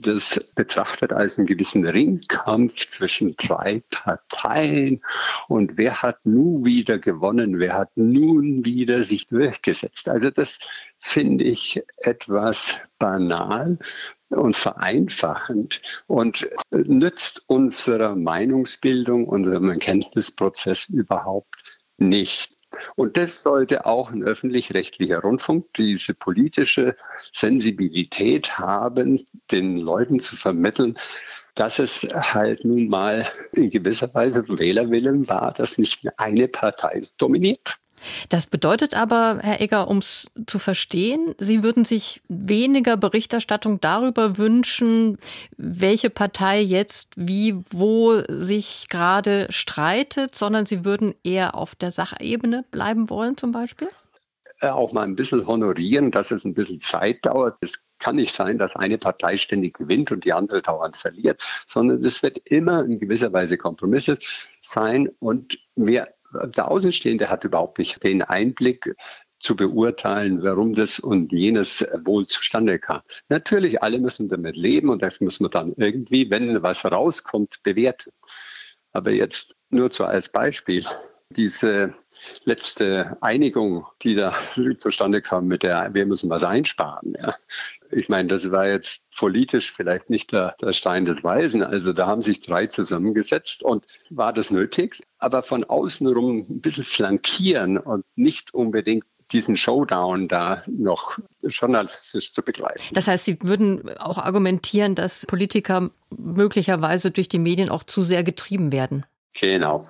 das 0.00 0.40
betrachtet 0.56 1.12
als 1.12 1.38
einen 1.38 1.46
gewissen 1.46 1.86
Ringkampf 1.86 2.90
zwischen 2.90 3.36
drei 3.36 3.84
Parteien 3.88 5.00
und 5.46 5.76
wer 5.76 6.02
hat 6.02 6.26
nun 6.26 6.64
wieder 6.64 6.98
gewonnen, 6.98 7.60
wer 7.60 7.74
hat 7.74 7.90
nun 7.94 8.64
wieder 8.64 9.04
sich 9.04 9.28
durchgesetzt. 9.28 10.08
Also 10.08 10.30
das 10.30 10.58
finde 10.98 11.44
ich 11.44 11.80
etwas 11.98 12.74
banal 12.98 13.78
und 14.30 14.56
vereinfachend 14.56 15.80
und 16.06 16.48
nützt 16.70 17.42
unserer 17.46 18.14
Meinungsbildung, 18.14 19.26
unserem 19.26 19.70
Erkenntnisprozess 19.70 20.88
überhaupt 20.88 21.78
nicht. 21.96 22.54
Und 22.96 23.16
das 23.16 23.40
sollte 23.40 23.86
auch 23.86 24.10
ein 24.10 24.22
öffentlich-rechtlicher 24.22 25.20
Rundfunk, 25.20 25.72
diese 25.74 26.14
politische 26.14 26.96
Sensibilität 27.32 28.58
haben, 28.58 29.24
den 29.50 29.78
Leuten 29.78 30.20
zu 30.20 30.36
vermitteln, 30.36 30.98
dass 31.54 31.78
es 31.78 32.06
halt 32.14 32.64
nun 32.64 32.88
mal 32.88 33.26
in 33.52 33.70
gewisser 33.70 34.12
Weise 34.14 34.46
Wählerwillen 34.48 35.28
war, 35.28 35.52
dass 35.52 35.78
nicht 35.78 36.06
eine 36.18 36.46
Partei 36.46 37.00
dominiert. 37.16 37.78
Das 38.28 38.46
bedeutet 38.46 38.94
aber, 38.94 39.38
Herr 39.42 39.60
Egger, 39.60 39.88
um 39.88 39.98
es 39.98 40.30
zu 40.46 40.58
verstehen, 40.58 41.34
Sie 41.38 41.62
würden 41.62 41.84
sich 41.84 42.20
weniger 42.28 42.96
Berichterstattung 42.96 43.80
darüber 43.80 44.38
wünschen, 44.38 45.18
welche 45.56 46.10
Partei 46.10 46.60
jetzt 46.60 47.12
wie 47.16 47.56
wo 47.70 48.22
sich 48.28 48.86
gerade 48.88 49.46
streitet, 49.50 50.34
sondern 50.34 50.66
Sie 50.66 50.84
würden 50.84 51.14
eher 51.24 51.54
auf 51.54 51.74
der 51.74 51.90
Sachebene 51.90 52.64
bleiben 52.70 53.10
wollen 53.10 53.36
zum 53.36 53.52
Beispiel? 53.52 53.88
Äh, 54.60 54.68
auch 54.68 54.92
mal 54.92 55.04
ein 55.04 55.14
bisschen 55.14 55.46
honorieren, 55.46 56.10
dass 56.10 56.30
es 56.30 56.44
ein 56.44 56.54
bisschen 56.54 56.80
Zeit 56.80 57.24
dauert. 57.24 57.56
Es 57.60 57.86
kann 57.98 58.16
nicht 58.16 58.34
sein, 58.34 58.58
dass 58.58 58.74
eine 58.74 58.98
Partei 58.98 59.36
ständig 59.36 59.78
gewinnt 59.78 60.10
und 60.10 60.24
die 60.24 60.32
andere 60.32 60.62
dauernd 60.62 60.96
verliert, 60.96 61.40
sondern 61.66 62.04
es 62.04 62.22
wird 62.22 62.38
immer 62.44 62.84
in 62.84 62.98
gewisser 62.98 63.32
Weise 63.32 63.56
Kompromisse 63.56 64.18
sein 64.62 65.08
und 65.20 65.58
wir 65.76 66.08
der 66.32 66.70
Außenstehende 66.70 67.28
hat 67.28 67.44
überhaupt 67.44 67.78
nicht 67.78 68.02
den 68.02 68.22
Einblick 68.22 68.94
zu 69.40 69.54
beurteilen, 69.54 70.42
warum 70.42 70.74
das 70.74 70.98
und 70.98 71.32
jenes 71.32 71.86
wohl 72.04 72.26
zustande 72.26 72.78
kam. 72.78 73.02
Natürlich, 73.28 73.82
alle 73.82 73.98
müssen 73.98 74.28
damit 74.28 74.56
leben 74.56 74.88
und 74.88 75.02
das 75.02 75.20
müssen 75.20 75.44
wir 75.44 75.50
dann 75.50 75.74
irgendwie, 75.76 76.28
wenn 76.30 76.62
was 76.62 76.84
rauskommt, 76.84 77.62
bewerten. 77.62 78.10
Aber 78.92 79.10
jetzt 79.10 79.54
nur 79.70 79.92
so 79.92 80.04
als 80.04 80.28
Beispiel. 80.28 80.84
Diese 81.30 81.94
letzte 82.44 83.18
Einigung, 83.20 83.86
die 84.02 84.14
da 84.14 84.34
zustande 84.78 85.20
kam 85.20 85.46
mit 85.46 85.62
der, 85.62 85.92
wir 85.92 86.06
müssen 86.06 86.30
was 86.30 86.42
einsparen. 86.42 87.14
Ja. 87.20 87.34
Ich 87.90 88.08
meine, 88.08 88.28
das 88.28 88.50
war 88.50 88.68
jetzt 88.68 89.04
politisch 89.16 89.72
vielleicht 89.72 90.10
nicht 90.10 90.32
der, 90.32 90.54
der 90.60 90.72
Stein 90.72 91.04
des 91.04 91.24
Weisen. 91.24 91.62
Also 91.62 91.92
da 91.92 92.06
haben 92.06 92.22
sich 92.22 92.40
drei 92.40 92.66
zusammengesetzt 92.66 93.62
und 93.62 93.86
war 94.10 94.32
das 94.32 94.50
nötig. 94.50 95.02
Aber 95.18 95.42
von 95.42 95.64
außen 95.64 96.06
rum 96.06 96.46
ein 96.48 96.60
bisschen 96.60 96.84
flankieren 96.84 97.78
und 97.78 98.04
nicht 98.14 98.54
unbedingt 98.54 99.04
diesen 99.32 99.56
Showdown 99.56 100.28
da 100.28 100.62
noch 100.66 101.18
journalistisch 101.42 102.32
zu 102.32 102.42
begleiten. 102.42 102.80
Das 102.92 103.08
heißt, 103.08 103.26
Sie 103.26 103.38
würden 103.42 103.98
auch 103.98 104.18
argumentieren, 104.18 104.94
dass 104.94 105.26
Politiker 105.26 105.90
möglicherweise 106.16 107.10
durch 107.10 107.28
die 107.28 107.38
Medien 107.38 107.68
auch 107.68 107.84
zu 107.84 108.02
sehr 108.02 108.22
getrieben 108.22 108.72
werden. 108.72 109.04
Genau. 109.34 109.86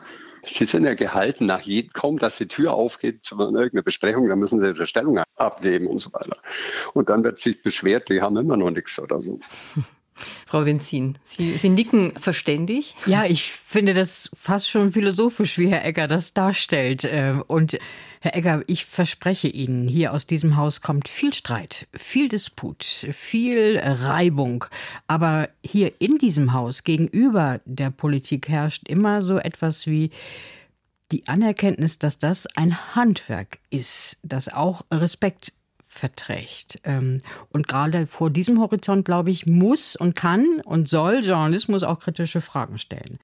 Sie 0.48 0.64
sind 0.64 0.84
ja 0.84 0.94
gehalten, 0.94 1.46
nach 1.46 1.60
jedem, 1.60 1.92
kaum 1.92 2.18
dass 2.18 2.38
die 2.38 2.46
Tür 2.46 2.72
aufgeht 2.72 3.24
zu 3.24 3.38
irgendeiner 3.38 3.82
Besprechung, 3.82 4.28
dann 4.28 4.38
müssen 4.38 4.60
sie 4.60 4.66
ihre 4.66 4.86
Stellung 4.86 5.18
abnehmen 5.36 5.86
und 5.86 5.98
so 5.98 6.12
weiter. 6.12 6.38
Und 6.94 7.08
dann 7.08 7.22
wird 7.24 7.38
sich 7.38 7.62
beschwert, 7.62 8.08
die 8.08 8.20
haben 8.20 8.36
immer 8.36 8.56
noch 8.56 8.70
nichts 8.70 8.98
oder 8.98 9.20
so. 9.20 9.38
Frau 10.46 10.64
Wenzin, 10.64 11.16
Sie, 11.22 11.56
Sie 11.56 11.68
nicken 11.68 12.12
verständig. 12.16 12.96
Ja, 13.06 13.24
ich 13.24 13.52
finde 13.52 13.94
das 13.94 14.30
fast 14.36 14.68
schon 14.68 14.92
philosophisch, 14.92 15.58
wie 15.58 15.68
Herr 15.68 15.84
Egger 15.84 16.08
das 16.08 16.34
darstellt. 16.34 17.08
Ähm, 17.08 17.44
und 17.46 17.78
Herr 18.20 18.36
Egger, 18.36 18.62
ich 18.66 18.84
verspreche 18.84 19.48
Ihnen, 19.48 19.86
hier 19.86 20.12
aus 20.12 20.26
diesem 20.26 20.56
Haus 20.56 20.80
kommt 20.80 21.08
viel 21.08 21.32
Streit, 21.32 21.86
viel 21.94 22.28
Disput, 22.28 22.84
viel 22.84 23.80
Reibung. 23.82 24.64
Aber 25.06 25.48
hier 25.64 25.92
in 26.00 26.18
diesem 26.18 26.52
Haus 26.52 26.82
gegenüber 26.84 27.60
der 27.64 27.90
Politik 27.90 28.48
herrscht 28.48 28.88
immer 28.88 29.22
so 29.22 29.38
etwas 29.38 29.86
wie 29.86 30.10
die 31.12 31.26
Anerkenntnis, 31.28 31.98
dass 31.98 32.18
das 32.18 32.46
ein 32.56 32.94
Handwerk 32.94 33.58
ist, 33.70 34.18
das 34.22 34.52
auch 34.52 34.82
Respekt 34.92 35.52
verträgt. 35.86 36.80
Ähm, 36.84 37.20
und 37.50 37.66
gerade 37.66 38.06
vor 38.06 38.30
diesem 38.30 38.60
Horizont, 38.60 39.04
glaube 39.04 39.30
ich, 39.30 39.46
muss 39.46 39.96
und 39.96 40.14
kann 40.14 40.60
und 40.64 40.88
soll 40.88 41.24
Journalismus 41.24 41.82
auch 41.82 41.98
kritische 41.98 42.40
Fragen 42.40 42.78
stellen. 42.78 43.18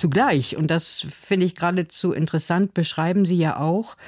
Zugleich, 0.00 0.56
und 0.56 0.70
das 0.70 1.06
finde 1.10 1.44
ich 1.44 1.54
geradezu 1.54 2.12
interessant, 2.12 2.72
beschreiben 2.72 3.26
Sie 3.26 3.36
ja 3.36 3.58
auch 3.58 3.98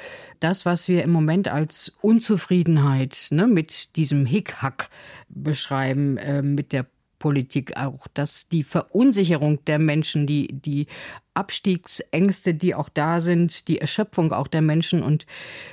das, 0.40 0.64
was 0.64 0.88
wir 0.88 1.02
im 1.02 1.10
Moment 1.10 1.48
als 1.48 1.92
Unzufriedenheit 2.00 3.26
ne, 3.28 3.46
mit 3.46 3.94
diesem 3.96 4.24
Hickhack 4.24 4.88
beschreiben, 5.28 6.16
äh, 6.16 6.40
mit 6.40 6.72
der 6.72 6.86
Politik 7.22 7.76
auch, 7.76 8.08
dass 8.14 8.48
die 8.48 8.64
Verunsicherung 8.64 9.64
der 9.66 9.78
Menschen, 9.78 10.26
die, 10.26 10.48
die 10.48 10.88
Abstiegsängste, 11.34 12.52
die 12.52 12.74
auch 12.74 12.88
da 12.88 13.20
sind, 13.20 13.68
die 13.68 13.78
Erschöpfung 13.78 14.32
auch 14.32 14.48
der 14.48 14.60
Menschen 14.60 15.04
und 15.04 15.24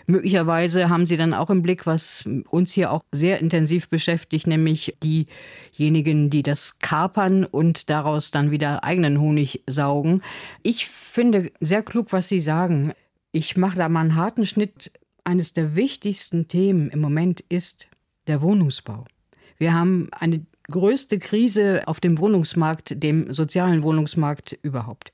möglicherweise 0.05 0.89
haben 0.89 1.07
Sie 1.07 1.17
dann 1.17 1.33
auch 1.33 1.49
im 1.49 1.63
Blick, 1.63 1.87
was 1.87 2.23
uns 2.51 2.71
hier 2.71 2.91
auch 2.91 3.01
sehr 3.11 3.39
intensiv 3.39 3.89
beschäftigt, 3.89 4.45
nämlich 4.45 4.93
diejenigen, 5.03 6.29
die 6.29 6.43
das 6.43 6.77
kapern 6.77 7.45
und 7.45 7.89
daraus 7.89 8.29
dann 8.29 8.51
wieder 8.51 8.83
eigenen 8.83 9.19
Honig 9.19 9.63
saugen. 9.65 10.21
Ich 10.61 10.85
finde 10.85 11.51
sehr 11.59 11.81
klug, 11.81 12.13
was 12.13 12.27
Sie 12.27 12.41
sagen. 12.41 12.93
Ich 13.31 13.57
mache 13.57 13.77
da 13.77 13.89
mal 13.89 14.01
einen 14.01 14.15
harten 14.15 14.45
Schnitt. 14.45 14.91
Eines 15.23 15.53
der 15.53 15.75
wichtigsten 15.75 16.47
Themen 16.47 16.91
im 16.91 17.01
Moment 17.01 17.41
ist 17.49 17.87
der 18.27 18.43
Wohnungsbau. 18.43 19.05
Wir 19.57 19.73
haben 19.73 20.09
eine 20.11 20.45
größte 20.69 21.19
Krise 21.19 21.83
auf 21.85 21.99
dem 21.99 22.19
Wohnungsmarkt, 22.19 23.01
dem 23.03 23.33
sozialen 23.33 23.83
Wohnungsmarkt 23.83 24.57
überhaupt. 24.61 25.11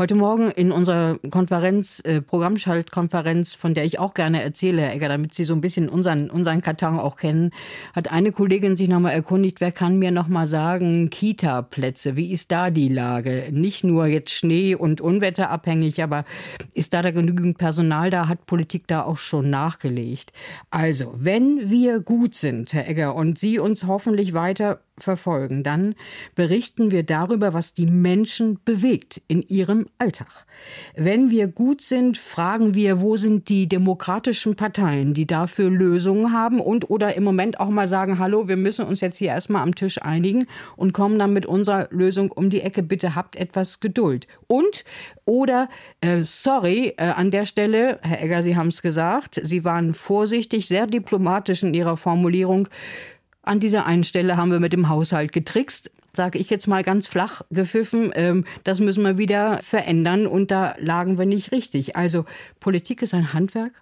Heute 0.00 0.14
Morgen 0.14 0.50
in 0.50 0.72
unserer 0.72 1.18
Konferenz, 1.30 2.00
äh, 2.06 2.22
Programmschaltkonferenz, 2.22 3.52
von 3.52 3.74
der 3.74 3.84
ich 3.84 3.98
auch 3.98 4.14
gerne 4.14 4.42
erzähle, 4.42 4.80
Herr 4.80 4.94
Egger, 4.94 5.10
damit 5.10 5.34
Sie 5.34 5.44
so 5.44 5.52
ein 5.52 5.60
bisschen 5.60 5.90
unseren, 5.90 6.30
unseren 6.30 6.62
Karton 6.62 6.98
auch 6.98 7.16
kennen, 7.16 7.50
hat 7.94 8.10
eine 8.10 8.32
Kollegin 8.32 8.76
sich 8.76 8.88
nochmal 8.88 9.12
erkundigt, 9.12 9.60
wer 9.60 9.72
kann 9.72 9.98
mir 9.98 10.10
nochmal 10.10 10.46
sagen, 10.46 11.10
Kita-Plätze, 11.10 12.16
wie 12.16 12.32
ist 12.32 12.50
da 12.50 12.70
die 12.70 12.88
Lage? 12.88 13.48
Nicht 13.50 13.84
nur 13.84 14.06
jetzt 14.06 14.30
Schnee 14.30 14.74
und 14.74 15.02
Unwetter 15.02 15.50
abhängig, 15.50 16.02
aber 16.02 16.24
ist 16.72 16.94
da 16.94 17.02
da 17.02 17.10
genügend 17.10 17.58
Personal 17.58 18.08
da? 18.08 18.26
Hat 18.26 18.46
Politik 18.46 18.86
da 18.86 19.02
auch 19.02 19.18
schon 19.18 19.50
nachgelegt? 19.50 20.32
Also, 20.70 21.12
wenn 21.18 21.68
wir 21.68 22.00
gut 22.00 22.34
sind, 22.34 22.72
Herr 22.72 22.88
Egger, 22.88 23.14
und 23.14 23.38
Sie 23.38 23.58
uns 23.58 23.86
hoffentlich 23.86 24.32
weiter 24.32 24.79
verfolgen, 25.02 25.62
dann 25.62 25.94
berichten 26.34 26.90
wir 26.90 27.02
darüber, 27.02 27.52
was 27.54 27.74
die 27.74 27.86
Menschen 27.86 28.58
bewegt 28.64 29.20
in 29.28 29.42
ihrem 29.42 29.86
Alltag. 29.98 30.46
Wenn 30.94 31.30
wir 31.30 31.48
gut 31.48 31.80
sind, 31.80 32.18
fragen 32.18 32.74
wir, 32.74 33.00
wo 33.00 33.16
sind 33.16 33.48
die 33.48 33.68
demokratischen 33.68 34.56
Parteien, 34.56 35.14
die 35.14 35.26
dafür 35.26 35.70
Lösungen 35.70 36.32
haben 36.32 36.60
und 36.60 36.90
oder 36.90 37.16
im 37.16 37.24
Moment 37.24 37.60
auch 37.60 37.70
mal 37.70 37.88
sagen, 37.88 38.18
hallo, 38.18 38.48
wir 38.48 38.56
müssen 38.56 38.86
uns 38.86 39.00
jetzt 39.00 39.16
hier 39.16 39.28
erstmal 39.28 39.62
am 39.62 39.74
Tisch 39.74 40.00
einigen 40.02 40.46
und 40.76 40.92
kommen 40.92 41.18
dann 41.18 41.32
mit 41.32 41.46
unserer 41.46 41.88
Lösung 41.90 42.30
um 42.30 42.50
die 42.50 42.60
Ecke. 42.60 42.82
Bitte 42.82 43.14
habt 43.14 43.36
etwas 43.36 43.80
Geduld. 43.80 44.26
Und 44.46 44.84
oder 45.24 45.68
äh, 46.00 46.24
sorry, 46.24 46.94
äh, 46.96 47.04
an 47.04 47.30
der 47.30 47.44
Stelle, 47.44 47.98
Herr 48.02 48.22
Egger, 48.22 48.42
Sie 48.42 48.56
haben 48.56 48.68
es 48.68 48.82
gesagt, 48.82 49.40
Sie 49.42 49.64
waren 49.64 49.94
vorsichtig, 49.94 50.66
sehr 50.66 50.86
diplomatisch 50.86 51.62
in 51.62 51.74
Ihrer 51.74 51.96
Formulierung. 51.96 52.68
An 53.50 53.58
dieser 53.58 53.84
einen 53.84 54.04
Stelle 54.04 54.36
haben 54.36 54.52
wir 54.52 54.60
mit 54.60 54.72
dem 54.72 54.88
Haushalt 54.88 55.32
getrickst 55.32 55.90
sage 56.12 56.38
ich 56.38 56.50
jetzt 56.50 56.66
mal 56.66 56.82
ganz 56.82 57.06
flach 57.06 57.42
gepfiffen, 57.50 58.10
ähm, 58.14 58.44
das 58.64 58.80
müssen 58.80 59.04
wir 59.04 59.16
wieder 59.16 59.60
verändern 59.62 60.26
und 60.26 60.50
da 60.50 60.74
lagen 60.78 61.18
wir 61.18 61.26
nicht 61.26 61.52
richtig. 61.52 61.94
Also 61.96 62.24
Politik 62.58 63.02
ist 63.02 63.14
ein 63.14 63.32
Handwerk 63.32 63.72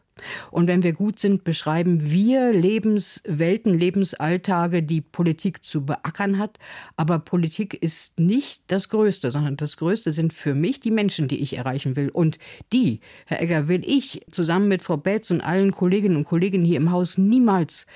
Und 0.50 0.66
wenn 0.66 0.82
wir 0.82 0.92
gut 0.92 1.18
sind, 1.18 1.44
beschreiben 1.44 2.10
wir 2.10 2.52
Lebenswelten, 2.52 3.78
Lebensalltage, 3.78 4.82
die 4.82 5.00
Politik 5.00 5.64
zu 5.64 5.84
beackern 5.84 6.38
hat. 6.38 6.58
Aber 6.96 7.18
Politik 7.18 7.74
ist 7.74 8.18
nicht 8.18 8.62
das 8.68 8.88
Größte, 8.88 9.30
sondern 9.30 9.56
das 9.56 9.76
Größte 9.76 10.12
sind 10.12 10.32
für 10.32 10.54
mich 10.54 10.80
die 10.80 10.90
Menschen, 10.90 11.28
die 11.28 11.38
ich 11.38 11.56
erreichen 11.56 11.96
will. 11.96 12.08
Und 12.08 12.38
die, 12.72 13.00
Herr 13.26 13.40
Egger, 13.40 13.68
will 13.68 13.82
ich 13.86 14.22
zusammen 14.30 14.68
mit 14.68 14.82
Frau 14.82 14.96
Betz 14.96 15.30
und 15.30 15.40
allen 15.40 15.72
Kolleginnen 15.72 16.16
und 16.16 16.24
Kollegen 16.24 16.64
hier 16.64 16.76
im 16.76 16.90
Haus 16.90 17.18
niemals 17.18 17.86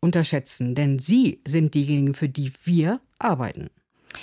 unterschätzen. 0.00 0.74
Denn 0.74 0.98
sie 0.98 1.40
sind 1.46 1.74
diejenigen, 1.74 2.14
für 2.14 2.28
die 2.28 2.52
wir 2.64 3.00
arbeiten. 3.18 3.70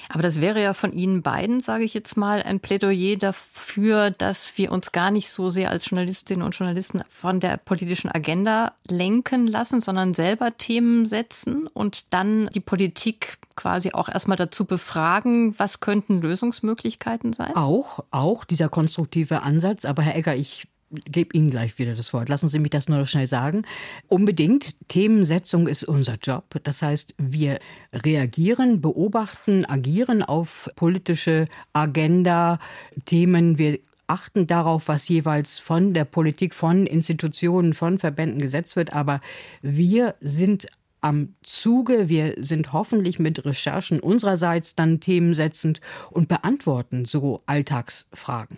Aber 0.10 0.24
das 0.24 0.42
wäre 0.42 0.62
ja 0.62 0.74
von 0.74 0.94
Ihnen 0.94 1.22
beiden, 1.22 1.60
sage 1.60 1.84
ich 1.84 1.94
jetzt 1.94 2.18
mal, 2.18 2.42
ein 2.42 2.60
Plädoyer 2.60 3.18
dafür, 3.18 4.12
dass 4.12 4.58
wir 4.58 4.72
uns 4.72 4.92
gar 4.92 5.12
nicht 5.12 5.30
so 5.30 5.50
sehr 5.50 5.70
als 5.70 5.90
Journalistinnen 5.90 6.46
und 6.46 6.56
Journalisten 6.56 7.04
von 7.08 7.40
der 7.40 7.58
politischen 7.58 8.10
Agenda 8.10 8.74
lenken 8.90 9.48
lassen, 9.48 9.82
sondern 9.82 10.14
selber 10.14 10.58
Themen 10.58 11.06
setzen 11.06 11.68
und 11.68 12.14
dann 12.14 12.50
die 12.54 12.60
Politik 12.60 13.38
quasi 13.56 13.92
auch 13.92 14.10
erstmal 14.10 14.38
dazu 14.38 14.66
befragen, 14.66 15.58
was 15.58 15.80
könnten 15.80 16.22
Lösungsmöglichkeiten 16.22 17.34
sein? 17.34 17.56
Auch, 17.56 18.04
auch 18.12 18.44
dieser 18.44 18.70
konstruktive 18.70 19.44
Ansatz. 19.44 19.86
Aber 19.86 20.02
Herr 20.02 20.16
Egger, 20.16 20.36
ich 20.36 20.68
gebe 20.96 21.36
Ihnen 21.36 21.50
gleich 21.50 21.78
wieder 21.78 21.96
das 21.96 22.14
Wort. 22.14 22.30
Lassen 22.30 22.48
Sie 22.48 22.60
mich 22.60 22.72
das 22.72 22.90
nur 22.90 22.98
noch 22.98 23.08
schnell 23.08 23.28
sagen. 23.28 23.64
Unbedingt. 24.08 24.76
Themensetzung 24.88 25.68
ist 25.68 25.84
unser 25.84 26.16
Job. 26.22 26.46
Das 26.64 26.82
heißt, 26.82 27.16
wir 27.18 27.60
reagieren, 27.94 28.82
beobachten, 28.82 29.66
agieren 29.66 30.24
auf 30.24 30.70
politische 30.76 31.48
Agenda, 31.74 32.60
Themen. 33.06 33.58
Wir 33.58 33.80
achten 34.08 34.48
darauf, 34.48 34.88
was 34.88 35.10
jeweils 35.10 35.60
von 35.60 35.94
der 35.94 36.06
Politik, 36.06 36.54
von 36.54 36.86
Institutionen, 36.86 37.74
von 37.74 38.00
Verbänden 38.00 38.40
gesetzt 38.40 38.76
wird. 38.76 38.94
Aber 38.94 39.22
wir 39.62 40.16
sind 40.22 40.68
am 41.06 41.36
Zuge. 41.44 42.10
Wir 42.10 42.34
sind 42.40 42.74
hoffentlich 42.74 43.20
mit 43.20 43.46
Recherchen 43.46 44.00
unsererseits 44.00 44.76
dann 44.76 45.00
themensetzend 45.00 45.80
und 46.10 46.28
beantworten 46.28 47.06
so 47.06 47.44
Alltagsfragen. 47.46 48.58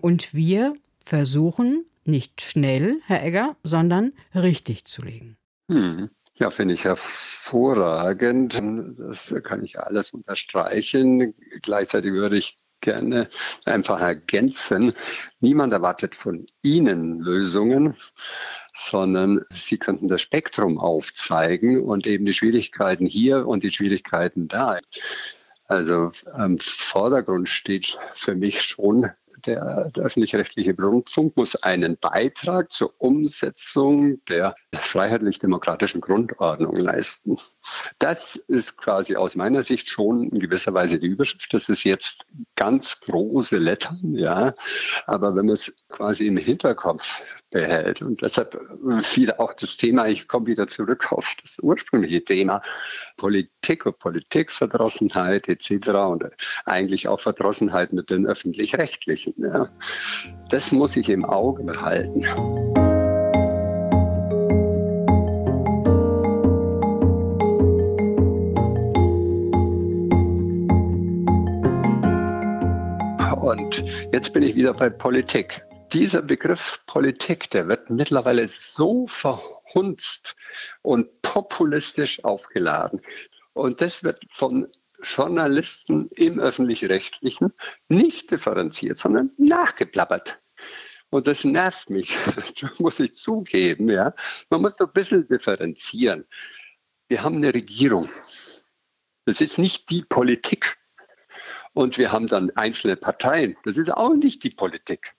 Und 0.00 0.32
wir 0.32 0.74
versuchen, 1.08 1.86
nicht 2.04 2.42
schnell, 2.42 3.00
Herr 3.06 3.24
Egger, 3.24 3.56
sondern 3.62 4.12
richtig 4.34 4.84
zu 4.84 5.02
legen. 5.02 5.38
Hm. 5.70 6.10
Ja, 6.34 6.50
finde 6.50 6.74
ich 6.74 6.84
hervorragend. 6.84 8.62
Das 8.98 9.34
kann 9.42 9.64
ich 9.64 9.80
alles 9.80 10.12
unterstreichen. 10.12 11.34
Gleichzeitig 11.62 12.12
würde 12.12 12.36
ich 12.36 12.58
gerne 12.80 13.28
einfach 13.64 14.00
ergänzen. 14.00 14.92
Niemand 15.40 15.72
erwartet 15.72 16.14
von 16.14 16.46
Ihnen 16.62 17.18
Lösungen, 17.18 17.96
sondern 18.74 19.44
Sie 19.52 19.78
könnten 19.78 20.06
das 20.06 20.22
Spektrum 20.22 20.78
aufzeigen 20.78 21.82
und 21.82 22.06
eben 22.06 22.24
die 22.24 22.34
Schwierigkeiten 22.34 23.06
hier 23.06 23.48
und 23.48 23.64
die 23.64 23.72
Schwierigkeiten 23.72 24.46
da. 24.46 24.78
Also 25.64 26.10
im 26.36 26.58
Vordergrund 26.58 27.48
steht 27.48 27.98
für 28.12 28.36
mich 28.36 28.62
schon 28.62 29.10
der, 29.46 29.90
der 29.90 30.04
öffentlich-rechtliche 30.04 30.74
Rundfunk 30.74 31.36
muss 31.36 31.56
einen 31.56 31.96
Beitrag 31.98 32.72
zur 32.72 32.94
Umsetzung 32.98 34.24
der 34.26 34.54
freiheitlich-demokratischen 34.74 36.00
Grundordnung 36.00 36.76
leisten. 36.76 37.38
Das 37.98 38.36
ist 38.48 38.76
quasi 38.76 39.16
aus 39.16 39.36
meiner 39.36 39.62
Sicht 39.62 39.88
schon 39.88 40.28
in 40.30 40.40
gewisser 40.40 40.74
Weise 40.74 40.98
die 40.98 41.06
Überschrift. 41.06 41.52
Das 41.52 41.68
ist 41.68 41.84
jetzt 41.84 42.24
ganz 42.56 43.00
große 43.00 43.58
Lettern, 43.58 44.14
ja. 44.14 44.54
Aber 45.06 45.34
wenn 45.34 45.46
man 45.46 45.54
es 45.54 45.74
quasi 45.88 46.26
im 46.26 46.36
Hinterkopf 46.36 47.22
behält 47.50 48.02
und 48.02 48.20
deshalb 48.22 48.60
fiel 49.02 49.32
auch 49.32 49.54
das 49.54 49.76
Thema, 49.76 50.06
ich 50.06 50.28
komme 50.28 50.46
wieder 50.46 50.66
zurück 50.66 51.12
auf 51.12 51.34
das 51.40 51.58
ursprüngliche 51.60 52.22
Thema, 52.22 52.62
Politik 53.16 53.86
und 53.86 53.98
Politikverdrossenheit 53.98 55.48
etc. 55.48 55.88
und 55.88 56.24
eigentlich 56.66 57.08
auch 57.08 57.20
Verdrossenheit 57.20 57.92
mit 57.92 58.10
den 58.10 58.26
Öffentlich-Rechtlichen. 58.26 59.34
Ja. 59.38 59.70
Das 60.50 60.72
muss 60.72 60.96
ich 60.96 61.08
im 61.08 61.24
Auge 61.24 61.62
behalten. 61.62 62.26
Und 73.58 73.84
jetzt 74.12 74.32
bin 74.32 74.44
ich 74.44 74.54
wieder 74.54 74.72
bei 74.72 74.88
Politik. 74.88 75.66
Dieser 75.92 76.22
Begriff 76.22 76.80
Politik, 76.86 77.50
der 77.50 77.66
wird 77.66 77.90
mittlerweile 77.90 78.46
so 78.46 79.08
verhunzt 79.08 80.36
und 80.82 81.22
populistisch 81.22 82.22
aufgeladen. 82.22 83.00
Und 83.54 83.80
das 83.80 84.04
wird 84.04 84.24
von 84.32 84.68
Journalisten 85.02 86.08
im 86.14 86.38
öffentlich-rechtlichen 86.38 87.52
nicht 87.88 88.30
differenziert, 88.30 88.98
sondern 88.98 89.32
nachgeplappert. 89.38 90.40
Und 91.10 91.26
das 91.26 91.42
nervt 91.42 91.90
mich, 91.90 92.16
das 92.60 92.78
muss 92.78 93.00
ich 93.00 93.14
zugeben. 93.14 93.90
Ja. 93.90 94.14
Man 94.50 94.62
muss 94.62 94.78
ein 94.78 94.92
bisschen 94.92 95.26
differenzieren. 95.26 96.26
Wir 97.08 97.24
haben 97.24 97.36
eine 97.36 97.52
Regierung. 97.52 98.08
Das 99.24 99.40
ist 99.40 99.58
nicht 99.58 99.90
die 99.90 100.02
Politik. 100.02 100.78
Und 101.78 101.96
wir 101.96 102.10
haben 102.10 102.26
dann 102.26 102.50
einzelne 102.56 102.96
Parteien. 102.96 103.56
Das 103.64 103.76
ist 103.76 103.88
auch 103.88 104.12
nicht 104.12 104.42
die 104.42 104.50
Politik. 104.50 105.14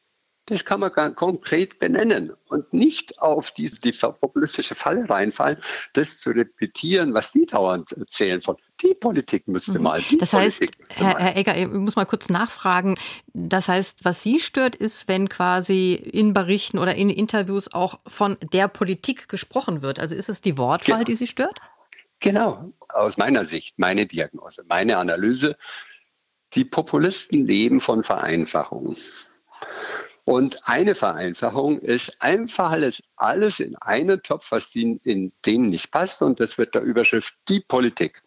Das 0.48 0.66
kann 0.66 0.82
man 0.82 0.92
konkret 1.16 1.80
benennen 1.80 2.34
und 2.50 2.74
nicht 2.74 3.18
auf 3.20 3.52
die, 3.52 3.70
die 3.70 3.94
populistische 3.94 4.76
Falle 4.76 5.10
reinfallen, 5.10 5.58
das 5.94 6.20
zu 6.20 6.32
repetieren, 6.32 7.14
was 7.14 7.32
die 7.32 7.46
dauernd 7.46 7.94
erzählen 7.94 8.42
von 8.42 8.58
die 8.82 8.94
Politik 8.94 9.48
müsste 9.48 9.78
mhm. 9.78 9.84
mal. 9.84 10.02
das 10.20 10.34
heißt, 10.34 10.66
Herr, 10.90 11.18
Herr, 11.18 11.38
Egger, 11.38 11.56
ich 11.56 11.70
muss 11.70 11.96
mal 11.96 12.04
kurz 12.04 12.28
nachfragen. 12.28 12.98
Das 13.32 13.70
heißt, 13.70 14.04
was 14.04 14.22
Sie 14.22 14.42
stört, 14.42 14.76
ist, 14.76 15.08
wenn 15.08 15.30
quasi 15.30 15.94
in 15.94 16.34
Berichten 16.34 16.78
oder 16.78 16.94
in 16.94 17.10
Interviews 17.10 17.74
auch 17.74 18.02
von 18.06 18.36
der 18.52 18.68
Politik 18.68 19.30
gesprochen 19.30 19.82
wird. 19.82 19.98
Also 19.98 20.14
ist 20.14 20.28
es 20.28 20.42
die 20.42 20.58
Wortwahl, 20.58 20.98
genau. 20.98 21.06
die 21.06 21.16
Sie 21.16 21.28
stört? 21.28 21.58
Genau, 22.20 22.74
aus 22.90 23.16
meiner 23.16 23.46
Sicht, 23.46 23.80
meine 23.80 24.06
Diagnose, 24.06 24.66
meine 24.68 24.98
Analyse 24.98 25.56
die 26.54 26.66
Populisten 26.66 27.46
leben 27.46 27.82
von 27.82 28.04
Vereinfachung. 28.04 28.96
Und 30.26 30.68
eine 30.68 30.94
Vereinfachung 30.94 31.80
ist 31.80 32.22
einfach 32.22 32.72
alles, 32.72 33.02
alles 33.16 33.60
in 33.60 33.76
einen 33.78 34.22
Topf, 34.22 34.52
was 34.52 34.76
in, 34.76 34.98
in 35.04 35.32
denen 35.46 35.70
nicht 35.70 35.92
passt. 35.92 36.22
Und 36.22 36.40
das 36.40 36.58
wird 36.58 36.76
der 36.76 36.84
Überschrift 36.84 37.36
die 37.48 37.62
Politik. 37.62 38.22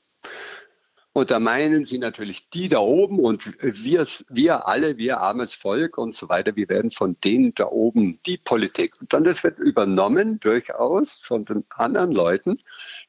Und 1.14 1.30
da 1.30 1.38
meinen 1.38 1.84
sie 1.84 1.98
natürlich 1.98 2.48
die 2.50 2.68
da 2.70 2.78
oben 2.78 3.18
und 3.18 3.52
wir, 3.60 4.06
wir 4.30 4.66
alle, 4.66 4.96
wir 4.96 5.18
armes 5.20 5.54
Volk 5.54 5.98
und 5.98 6.14
so 6.14 6.30
weiter, 6.30 6.56
wir 6.56 6.70
werden 6.70 6.90
von 6.90 7.16
denen 7.22 7.54
da 7.54 7.66
oben 7.66 8.18
die 8.24 8.38
Politik. 8.38 8.94
Und 8.98 9.12
dann 9.12 9.24
das 9.24 9.44
wird 9.44 9.58
übernommen 9.58 10.40
durchaus 10.40 11.18
von 11.18 11.44
den 11.44 11.64
anderen 11.76 12.12
Leuten, 12.12 12.62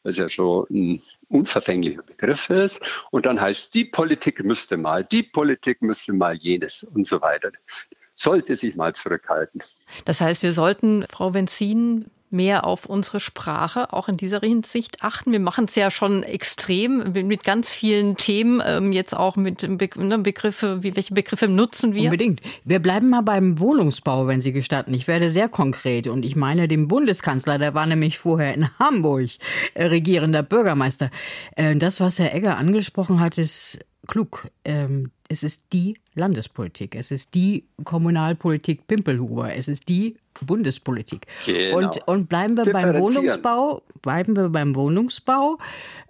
was 0.04 0.18
ja 0.18 0.28
schon 0.28 0.66
ein 0.70 1.02
unverfänglicher 1.30 2.04
Begriff 2.04 2.50
ist. 2.50 2.82
Und 3.12 3.26
dann 3.26 3.39
heißt, 3.39 3.74
die 3.74 3.86
Politik 3.86 4.44
müsste 4.44 4.76
mal, 4.76 5.06
die 5.06 5.24
Politik 5.24 5.82
müsste 5.82 6.12
mal 6.12 6.36
jenes 6.36 6.84
und 6.84 7.08
so 7.08 7.22
weiter. 7.22 7.52
Sollte 8.16 8.58
sich 8.58 8.76
mal 8.76 8.94
zurückhalten. 8.94 9.63
Das 10.04 10.20
heißt, 10.20 10.44
wir 10.44 10.54
sollten, 10.54 11.06
Frau 11.10 11.34
Wenzin, 11.34 12.12
mehr 12.34 12.65
auf 12.65 12.86
unsere 12.86 13.19
Sprache 13.19 13.93
auch 13.93 14.10
in 14.10 14.17
dieser 14.17 14.39
Hinsicht 14.41 15.04
achten. 15.04 15.32
Wir 15.32 15.39
machen 15.39 15.65
es 15.65 15.76
ja 15.76 15.91
schon 15.91 16.24
extrem 16.24 17.13
mit 17.13 17.43
ganz 17.43 17.72
vielen 17.72 18.17
Themen, 18.17 18.62
ähm, 18.65 18.91
jetzt 18.91 19.15
auch 19.15 19.36
mit 19.36 19.63
ne, 19.63 20.17
Begriffe, 20.19 20.84
wie, 20.84 20.96
welche 20.96 21.13
Begriffe 21.13 21.48
nutzen 21.48 21.93
wir? 21.93 22.06
Unbedingt. 22.06 22.41
Wir 22.65 22.80
bleiben 22.80 23.10
mal 23.10 23.22
beim 23.22 23.60
Wohnungsbau, 23.60 24.28
wenn 24.28 24.41
Sie 24.41 24.52
gestatten. 24.52 24.93
Ich 24.93 25.08
werde 25.08 25.30
sehr 25.30 25.48
konkret 25.48 26.08
und 26.08 26.26
ich 26.26 26.36
meine 26.36 26.67
den 26.67 26.88
Bundeskanzler, 26.88 27.58
der 27.58 27.74
war 27.74 27.86
nämlich 27.86 28.17
vorher 28.17 28.54
in 28.54 28.67
Hamburg 28.80 29.30
äh, 29.76 29.86
regierender 29.86 30.43
Bürgermeister. 30.43 31.12
Äh, 31.56 31.76
das, 31.76 32.00
was 32.00 32.19
Herr 32.19 32.34
Egger 32.34 32.58
angesprochen 32.58 33.19
hat, 33.19 33.38
ist 33.38 33.80
klug. 34.08 34.48
Ähm, 34.65 35.12
es 35.30 35.43
ist 35.43 35.67
die 35.74 35.98
Landespolitik, 36.13 36.96
es 36.96 37.12
ist 37.12 37.34
die 37.34 37.65
Kommunalpolitik 37.84 38.88
Pimpelhuber, 38.88 39.56
es 39.56 39.67
ist 39.67 39.89
die 39.89 40.17
Bundespolitik. 40.41 41.28
Genau. 41.46 41.78
Und, 41.78 42.08
und 42.08 42.30
bleiben 42.30 42.58
wir 42.58 42.65
beim 42.72 43.00
Wohnungsbau, 43.00 43.82
bleiben 44.02 44.36
wir 44.36 44.50
beim 44.50 44.76
Wohnungsbau. 44.76 45.58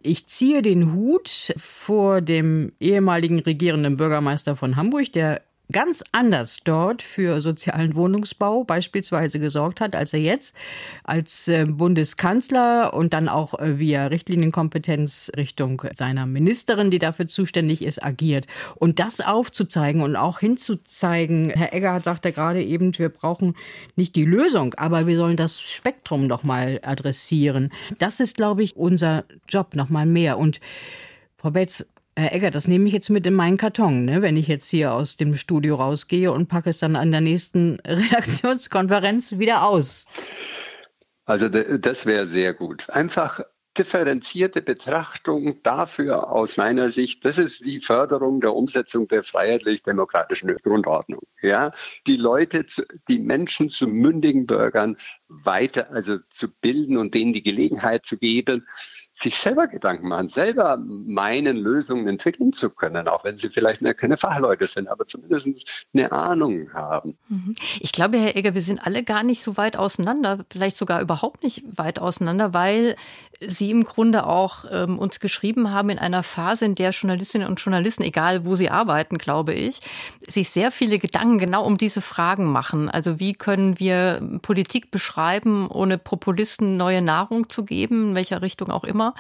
Ich 0.01 0.27
ziehe 0.27 0.61
den 0.61 0.93
Hut 0.93 1.53
vor 1.57 2.21
dem 2.21 2.73
ehemaligen 2.79 3.39
regierenden 3.39 3.97
Bürgermeister 3.97 4.55
von 4.55 4.75
Hamburg, 4.75 5.11
der 5.13 5.41
ganz 5.71 6.03
anders 6.11 6.59
dort 6.63 7.01
für 7.01 7.39
sozialen 7.41 7.95
Wohnungsbau 7.95 8.63
beispielsweise 8.63 9.39
gesorgt 9.39 9.81
hat, 9.81 9.95
als 9.95 10.13
er 10.13 10.19
jetzt 10.19 10.55
als 11.03 11.47
äh, 11.47 11.65
Bundeskanzler 11.65 12.93
und 12.93 13.13
dann 13.13 13.29
auch 13.29 13.57
äh, 13.59 13.79
via 13.79 14.07
Richtlinienkompetenz 14.07 15.31
Richtung 15.37 15.81
seiner 15.95 16.25
Ministerin, 16.25 16.91
die 16.91 16.99
dafür 16.99 17.27
zuständig 17.27 17.81
ist, 17.81 18.03
agiert. 18.03 18.45
Und 18.75 18.99
das 18.99 19.21
aufzuzeigen 19.21 20.01
und 20.01 20.15
auch 20.15 20.39
hinzuzeigen, 20.39 21.49
Herr 21.49 21.73
Egger 21.73 22.01
sagte 22.01 22.31
gerade 22.31 22.63
eben, 22.63 22.97
wir 22.97 23.09
brauchen 23.09 23.55
nicht 23.95 24.15
die 24.15 24.25
Lösung, 24.25 24.73
aber 24.75 25.07
wir 25.07 25.17
sollen 25.17 25.37
das 25.37 25.61
Spektrum 25.61 26.27
noch 26.27 26.43
mal 26.43 26.79
adressieren. 26.83 27.71
Das 27.99 28.19
ist, 28.19 28.35
glaube 28.35 28.63
ich, 28.63 28.75
unser 28.75 29.23
Job 29.47 29.75
noch 29.75 29.89
mal 29.89 30.05
mehr. 30.05 30.37
Und 30.37 30.59
Frau 31.37 31.51
Betz, 31.51 31.85
Herr 32.15 32.33
Egger, 32.33 32.51
das 32.51 32.67
nehme 32.67 32.87
ich 32.87 32.93
jetzt 32.93 33.09
mit 33.09 33.25
in 33.25 33.33
meinen 33.33 33.57
Karton, 33.57 34.05
ne? 34.05 34.21
wenn 34.21 34.37
ich 34.37 34.47
jetzt 34.47 34.69
hier 34.69 34.93
aus 34.93 35.17
dem 35.17 35.35
Studio 35.35 35.75
rausgehe 35.75 36.31
und 36.31 36.47
packe 36.47 36.69
es 36.69 36.77
dann 36.79 36.95
an 36.95 37.11
der 37.11 37.21
nächsten 37.21 37.79
Redaktionskonferenz 37.85 39.39
wieder 39.39 39.63
aus. 39.63 40.07
Also 41.25 41.49
das 41.49 42.05
wäre 42.05 42.27
sehr 42.27 42.53
gut. 42.53 42.89
Einfach 42.89 43.41
differenzierte 43.77 44.61
Betrachtung 44.61 45.61
dafür 45.63 46.31
aus 46.31 46.57
meiner 46.57 46.91
Sicht, 46.91 47.25
das 47.25 47.37
ist 47.37 47.65
die 47.65 47.79
Förderung 47.79 48.39
der 48.39 48.53
Umsetzung 48.53 49.07
der 49.07 49.23
freiheitlich-demokratischen 49.23 50.55
Grundordnung. 50.57 51.21
Ja, 51.41 51.71
die 52.05 52.17
Leute, 52.17 52.65
die 53.07 53.17
Menschen 53.17 53.69
zu 53.69 53.87
mündigen 53.87 54.45
Bürgern 54.45 54.97
weiter, 55.27 55.89
also 55.91 56.19
zu 56.29 56.49
bilden 56.49 56.97
und 56.97 57.15
denen 57.15 57.33
die 57.33 57.41
Gelegenheit 57.41 58.05
zu 58.05 58.17
geben, 58.17 58.67
sich 59.23 59.35
selber 59.37 59.67
Gedanken 59.67 60.07
machen, 60.09 60.27
selber 60.27 60.77
meinen, 60.77 61.57
Lösungen 61.57 62.07
entwickeln 62.07 62.53
zu 62.53 62.69
können, 62.69 63.07
auch 63.07 63.23
wenn 63.23 63.37
sie 63.37 63.49
vielleicht 63.49 63.81
keine 63.97 64.17
Fachleute 64.17 64.67
sind, 64.67 64.87
aber 64.87 65.07
zumindest 65.07 65.85
eine 65.93 66.11
Ahnung 66.11 66.71
haben. 66.73 67.17
Mhm. 67.29 67.55
Ich 67.79 67.91
glaube, 67.91 68.17
Herr 68.17 68.35
Egger, 68.35 68.53
wir 68.53 68.61
sind 68.61 68.85
alle 68.85 69.03
gar 69.03 69.23
nicht 69.23 69.43
so 69.43 69.57
weit 69.57 69.77
auseinander, 69.77 70.45
vielleicht 70.51 70.77
sogar 70.77 71.01
überhaupt 71.01 71.43
nicht 71.43 71.63
weit 71.75 71.99
auseinander, 71.99 72.53
weil 72.53 72.95
Sie 73.49 73.71
im 73.71 73.83
Grunde 73.83 74.25
auch 74.25 74.65
ähm, 74.71 74.97
uns 74.97 75.19
geschrieben 75.19 75.71
haben 75.71 75.89
in 75.89 75.99
einer 75.99 76.23
Phase, 76.23 76.65
in 76.65 76.75
der 76.75 76.91
Journalistinnen 76.91 77.47
und 77.47 77.59
Journalisten, 77.59 78.03
egal 78.03 78.45
wo 78.45 78.55
sie 78.55 78.69
arbeiten, 78.69 79.17
glaube 79.17 79.53
ich, 79.53 79.79
sich 80.19 80.49
sehr 80.49 80.71
viele 80.71 80.99
Gedanken 80.99 81.39
genau 81.39 81.65
um 81.65 81.77
diese 81.77 82.01
Fragen 82.01 82.51
machen. 82.51 82.89
Also 82.89 83.19
wie 83.19 83.33
können 83.33 83.79
wir 83.79 84.21
Politik 84.41 84.91
beschreiben, 84.91 85.67
ohne 85.69 85.97
Populisten 85.97 86.77
neue 86.77 87.01
Nahrung 87.01 87.49
zu 87.49 87.65
geben, 87.65 88.09
in 88.09 88.15
welcher 88.15 88.41
Richtung 88.41 88.69
auch 88.69 88.83
immer 88.83 89.12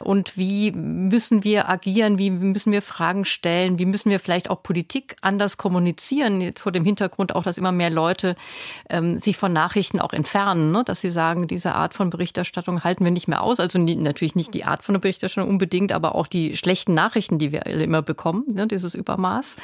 Und 0.00 0.36
wie 0.36 0.72
müssen 0.72 1.44
wir 1.44 1.68
agieren? 1.68 2.18
Wie 2.18 2.30
müssen 2.30 2.72
wir 2.72 2.82
Fragen 2.82 3.24
stellen? 3.24 3.78
Wie 3.78 3.86
müssen 3.86 4.10
wir 4.10 4.20
vielleicht 4.20 4.50
auch 4.50 4.62
Politik 4.62 5.16
anders 5.20 5.56
kommunizieren? 5.56 6.40
Jetzt 6.40 6.60
vor 6.60 6.72
dem 6.72 6.84
Hintergrund 6.84 7.34
auch, 7.34 7.42
dass 7.42 7.58
immer 7.58 7.72
mehr 7.72 7.90
Leute 7.90 8.36
ähm, 8.90 9.18
sich 9.18 9.36
von 9.36 9.52
Nachrichten 9.52 10.00
auch 10.00 10.12
entfernen, 10.12 10.72
ne? 10.72 10.84
dass 10.84 11.00
sie 11.00 11.10
sagen, 11.10 11.48
diese 11.48 11.74
Art 11.74 11.94
von 11.94 12.10
Berichterstattung 12.10 12.84
halten 12.84 13.04
wir 13.04 13.12
nicht 13.12 13.28
mehr 13.28 13.42
aus. 13.42 13.60
Also 13.60 13.78
nie, 13.78 13.96
natürlich 13.96 14.34
nicht 14.34 14.54
die 14.54 14.64
Art 14.64 14.82
von 14.82 14.94
der 14.94 15.00
Berichterstattung 15.00 15.50
unbedingt, 15.50 15.92
aber 15.92 16.14
auch 16.14 16.26
die 16.26 16.56
schlechten 16.56 16.94
Nachrichten, 16.94 17.38
die 17.38 17.52
wir 17.52 17.66
immer 17.66 18.02
bekommen, 18.02 18.44
ne? 18.48 18.66
dieses 18.66 18.94
Übermaß. 18.94 19.56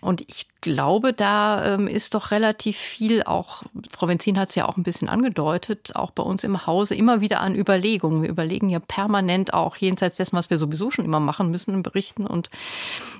Und 0.00 0.22
ich 0.28 0.46
glaube, 0.60 1.12
da 1.12 1.74
ähm, 1.74 1.88
ist 1.88 2.14
doch 2.14 2.30
relativ 2.30 2.76
viel 2.76 3.22
auch, 3.22 3.62
Frau 3.90 4.06
Benzin 4.06 4.38
hat 4.38 4.48
es 4.48 4.54
ja 4.54 4.66
auch 4.66 4.76
ein 4.76 4.82
bisschen 4.82 5.08
angedeutet, 5.08 5.94
auch 5.94 6.10
bei 6.10 6.22
uns 6.22 6.44
im 6.44 6.66
Hause 6.66 6.94
immer 6.94 7.20
wieder 7.20 7.40
an 7.40 7.54
Überlegungen. 7.54 8.22
Wir 8.22 8.30
überlegen 8.30 8.68
ja 8.68 8.80
permanent 8.80 9.54
auch 9.54 9.76
jenseits 9.76 10.16
dessen, 10.16 10.36
was 10.36 10.50
wir 10.50 10.58
sowieso 10.58 10.90
schon 10.90 11.04
immer 11.04 11.20
machen 11.20 11.50
müssen, 11.50 11.82
berichten 11.82 12.26
und, 12.26 12.50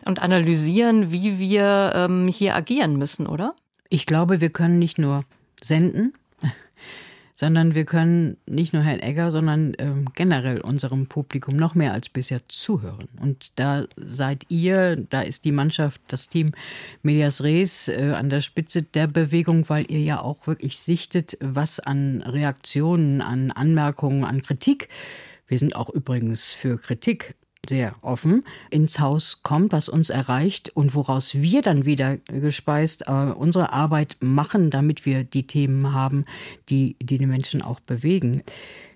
und 0.05 0.21
analysieren, 0.21 1.13
wie 1.13 1.39
wir 1.39 1.93
ähm, 1.95 2.29
hier 2.29 2.55
agieren 2.55 2.97
müssen, 2.97 3.27
oder? 3.27 3.55
Ich 3.89 4.07
glaube, 4.07 4.41
wir 4.41 4.51
können 4.51 4.79
nicht 4.79 4.99
nur 4.99 5.25
senden, 5.63 6.13
sondern 7.39 7.77
wir 7.77 7.85
können 7.85 8.37
nicht 8.47 8.73
nur 8.73 8.83
Herrn 8.83 8.99
Egger, 8.99 9.31
sondern 9.31 9.77
ähm, 9.79 10.07
generell 10.17 10.61
unserem 10.61 11.07
Publikum 11.07 11.55
noch 11.55 11.77
mehr 11.77 11.93
als 11.93 12.09
bisher 12.09 12.41
zuhören. 12.49 13.09
Und 13.21 13.53
da 13.55 13.85
seid 13.97 14.47
ihr, 14.49 14.97
da 14.97 15.21
ist 15.21 15.45
die 15.45 15.53
Mannschaft, 15.53 16.01
das 16.09 16.29
Team 16.29 16.51
Medias 17.03 17.45
Res 17.45 17.87
äh, 17.87 18.13
an 18.17 18.29
der 18.29 18.41
Spitze 18.41 18.83
der 18.83 19.07
Bewegung, 19.07 19.69
weil 19.69 19.89
ihr 19.89 20.01
ja 20.01 20.21
auch 20.21 20.49
wirklich 20.49 20.81
sichtet, 20.81 21.39
was 21.41 21.79
an 21.79 22.23
Reaktionen, 22.23 23.21
an 23.21 23.53
Anmerkungen, 23.53 24.25
an 24.25 24.43
Kritik 24.43 24.89
wir 25.49 25.59
sind 25.59 25.75
auch 25.75 25.89
übrigens 25.89 26.53
für 26.53 26.77
Kritik 26.77 27.35
sehr 27.67 27.95
offen, 28.03 28.45
ins 28.71 28.99
Haus 28.99 29.43
kommt, 29.43 29.73
was 29.73 29.89
uns 29.89 30.11
erreicht 30.11 30.71
und 30.71 30.95
woraus 30.95 31.35
wir 31.35 31.63
dann 31.63 31.85
wieder 31.85 32.17
gespeist 32.17 33.05
äh, 33.07 33.13
unsere 33.13 33.73
Arbeit 33.73 34.17
machen, 34.21 34.71
damit 34.71 35.05
wir 35.07 35.25
die 35.25 35.47
Themen 35.47 35.93
haben, 35.93 36.25
die, 36.69 36.97
die 37.01 37.19
die 37.19 37.27
Menschen 37.27 37.63
auch 37.63 37.81
bewegen. 37.81 38.43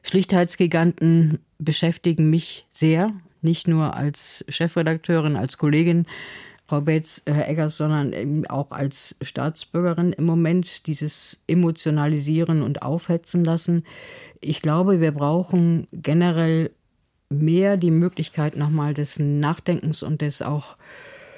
Schlichtheitsgiganten 0.02 1.38
beschäftigen 1.58 2.30
mich 2.30 2.66
sehr, 2.70 3.12
nicht 3.40 3.68
nur 3.68 3.94
als 3.94 4.44
Chefredakteurin, 4.48 5.36
als 5.36 5.58
Kollegin, 5.58 6.06
Frau 6.66 6.80
Bates, 6.80 7.22
Herr 7.26 7.48
Eggers, 7.48 7.76
sondern 7.76 8.12
eben 8.12 8.46
auch 8.46 8.70
als 8.70 9.16
Staatsbürgerin 9.20 10.12
im 10.12 10.24
Moment 10.24 10.86
dieses 10.86 11.42
Emotionalisieren 11.46 12.62
und 12.62 12.82
Aufhetzen 12.82 13.44
lassen. 13.44 13.84
Ich 14.40 14.62
glaube, 14.62 15.00
wir 15.00 15.12
brauchen 15.12 15.86
generell 15.92 16.70
mehr 17.32 17.76
die 17.76 17.90
Möglichkeit 17.90 18.56
nochmal 18.56 18.94
des 18.94 19.18
Nachdenkens 19.18 20.02
und 20.02 20.22
des 20.22 20.42
auch 20.42 20.76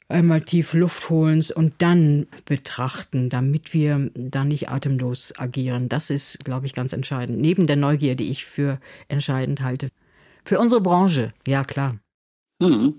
einmal 0.08 0.42
tief 0.42 0.74
Luft 0.74 1.08
holens 1.08 1.50
und 1.50 1.74
dann 1.78 2.26
betrachten, 2.44 3.30
damit 3.30 3.72
wir 3.72 4.10
da 4.14 4.44
nicht 4.44 4.68
atemlos 4.68 5.32
agieren. 5.38 5.88
Das 5.88 6.10
ist, 6.10 6.44
glaube 6.44 6.66
ich, 6.66 6.74
ganz 6.74 6.92
entscheidend. 6.92 7.40
Neben 7.40 7.66
der 7.66 7.76
Neugier, 7.76 8.14
die 8.14 8.30
ich 8.30 8.44
für 8.44 8.78
entscheidend 9.08 9.62
halte. 9.62 9.88
Für 10.44 10.58
unsere 10.58 10.80
Branche, 10.80 11.32
ja 11.46 11.64
klar. 11.64 11.98
Mhm. 12.60 12.98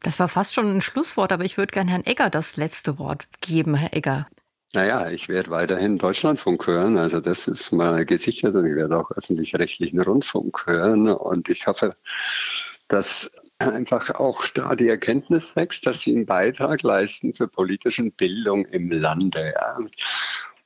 Das 0.00 0.18
war 0.18 0.28
fast 0.28 0.54
schon 0.54 0.66
ein 0.66 0.80
Schlusswort, 0.80 1.30
aber 1.30 1.44
ich 1.44 1.56
würde 1.56 1.72
gerne 1.72 1.90
Herrn 1.90 2.06
Egger 2.06 2.30
das 2.30 2.56
letzte 2.56 2.98
Wort 2.98 3.28
geben, 3.40 3.74
Herr 3.74 3.94
Egger. 3.94 4.26
Naja, 4.72 5.10
ich 5.10 5.28
werde 5.28 5.50
weiterhin 5.50 5.98
Deutschlandfunk 5.98 6.66
hören. 6.66 6.96
Also 6.96 7.20
das 7.20 7.48
ist 7.48 7.72
mal 7.72 8.04
gesichert 8.04 8.54
und 8.54 8.66
ich 8.66 8.76
werde 8.76 8.98
auch 8.98 9.10
öffentlich-rechtlichen 9.10 10.00
Rundfunk 10.00 10.64
hören. 10.66 11.08
Und 11.08 11.48
ich 11.48 11.66
hoffe, 11.66 11.96
dass 12.86 13.32
einfach 13.58 14.10
auch 14.10 14.46
da 14.46 14.76
die 14.76 14.88
Erkenntnis 14.88 15.56
wächst, 15.56 15.86
dass 15.86 16.02
sie 16.02 16.14
einen 16.14 16.26
Beitrag 16.26 16.82
leisten 16.82 17.32
zur 17.34 17.48
politischen 17.48 18.12
Bildung 18.12 18.64
im 18.66 18.90
Lande. 18.92 19.54
Ja. 19.56 19.78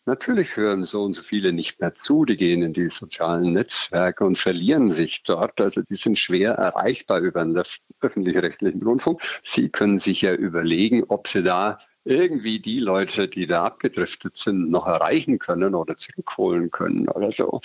Natürlich 0.07 0.57
hören 0.57 0.85
so 0.85 1.03
und 1.03 1.14
so 1.14 1.23
viele 1.23 1.55
nicht 1.55 1.81
mehr 1.81 1.95
zu, 1.95 2.27
die 2.27 2.37
gehen 2.37 2.62
in 2.62 2.75
die 2.75 2.90
sozialen 2.90 3.55
Netzwerke 3.55 4.25
und 4.25 4.37
verlieren 4.37 4.90
sich 4.90 5.23
dort. 5.23 5.61
Also 5.62 5.81
die 5.81 5.97
sind 5.97 6.19
schwer 6.19 6.53
erreichbar 6.53 7.21
über 7.21 7.43
den 7.43 7.62
öffentlich-rechtlichen 8.01 8.83
Rundfunk. 8.83 9.23
Sie 9.43 9.71
können 9.71 9.99
sich 9.99 10.21
ja 10.21 10.35
überlegen, 10.35 11.05
ob 11.09 11.27
sie 11.29 11.43
da 11.43 11.79
irgendwie 12.05 12.61
die 12.61 12.81
Leute, 12.81 13.29
die 13.29 13.47
da 13.47 13.64
abgedriftet 13.64 14.37
sind, 14.37 14.71
noch 14.71 14.87
erreichen 14.87 15.38
können 15.38 15.75
oder 15.75 15.97
zurückholen 15.97 16.71
können 16.71 17.09
oder 17.09 17.33
so. 17.33 17.62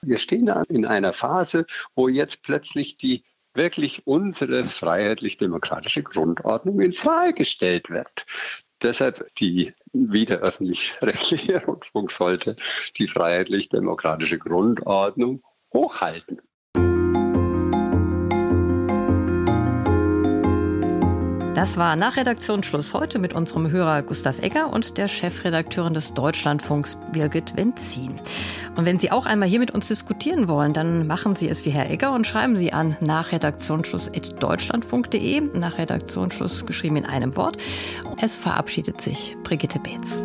Wir 0.00 0.16
stehen 0.16 0.46
da 0.46 0.62
in 0.70 0.86
einer 0.86 1.12
Phase, 1.12 1.66
wo 1.94 2.08
jetzt 2.08 2.42
plötzlich 2.42 2.96
die 2.96 3.22
wirklich 3.54 4.06
unsere 4.06 4.64
freiheitlich-demokratische 4.64 6.02
Grundordnung 6.02 6.80
in 6.80 6.92
Frage 6.92 7.34
gestellt 7.34 7.90
wird. 7.90 8.24
Deshalb 8.82 9.32
die 9.36 9.74
wieder 9.92 10.38
öffentlich-rechtliche 10.38 11.62
Rundfunk 11.66 12.10
sollte 12.10 12.56
die 12.96 13.06
freiheitlich-demokratische 13.06 14.38
Grundordnung 14.38 15.40
hochhalten. 15.72 16.40
Das 21.62 21.76
war 21.76 21.94
nach 21.94 22.16
Redaktionsschluss 22.16 22.92
heute 22.92 23.20
mit 23.20 23.34
unserem 23.34 23.70
Hörer 23.70 24.02
Gustav 24.02 24.40
Egger 24.40 24.72
und 24.72 24.98
der 24.98 25.06
Chefredakteurin 25.06 25.94
des 25.94 26.12
Deutschlandfunks 26.12 26.98
Birgit 27.12 27.56
Wenzin. 27.56 28.20
Und 28.74 28.84
wenn 28.84 28.98
Sie 28.98 29.12
auch 29.12 29.26
einmal 29.26 29.48
hier 29.48 29.60
mit 29.60 29.70
uns 29.70 29.86
diskutieren 29.86 30.48
wollen, 30.48 30.72
dann 30.72 31.06
machen 31.06 31.36
Sie 31.36 31.48
es 31.48 31.64
wie 31.64 31.70
Herr 31.70 31.88
Egger 31.88 32.14
und 32.14 32.26
schreiben 32.26 32.56
Sie 32.56 32.72
an 32.72 32.96
nach 32.98 33.30
redaktionsschluss.deutschlandfunk.de, 33.30 35.40
nach 35.56 35.78
Redaktionsschluss 35.78 36.66
geschrieben 36.66 36.96
in 36.96 37.06
einem 37.06 37.36
Wort. 37.36 37.58
Es 38.20 38.36
verabschiedet 38.36 39.00
sich 39.00 39.36
Brigitte 39.44 39.78
Beetz. 39.78 40.24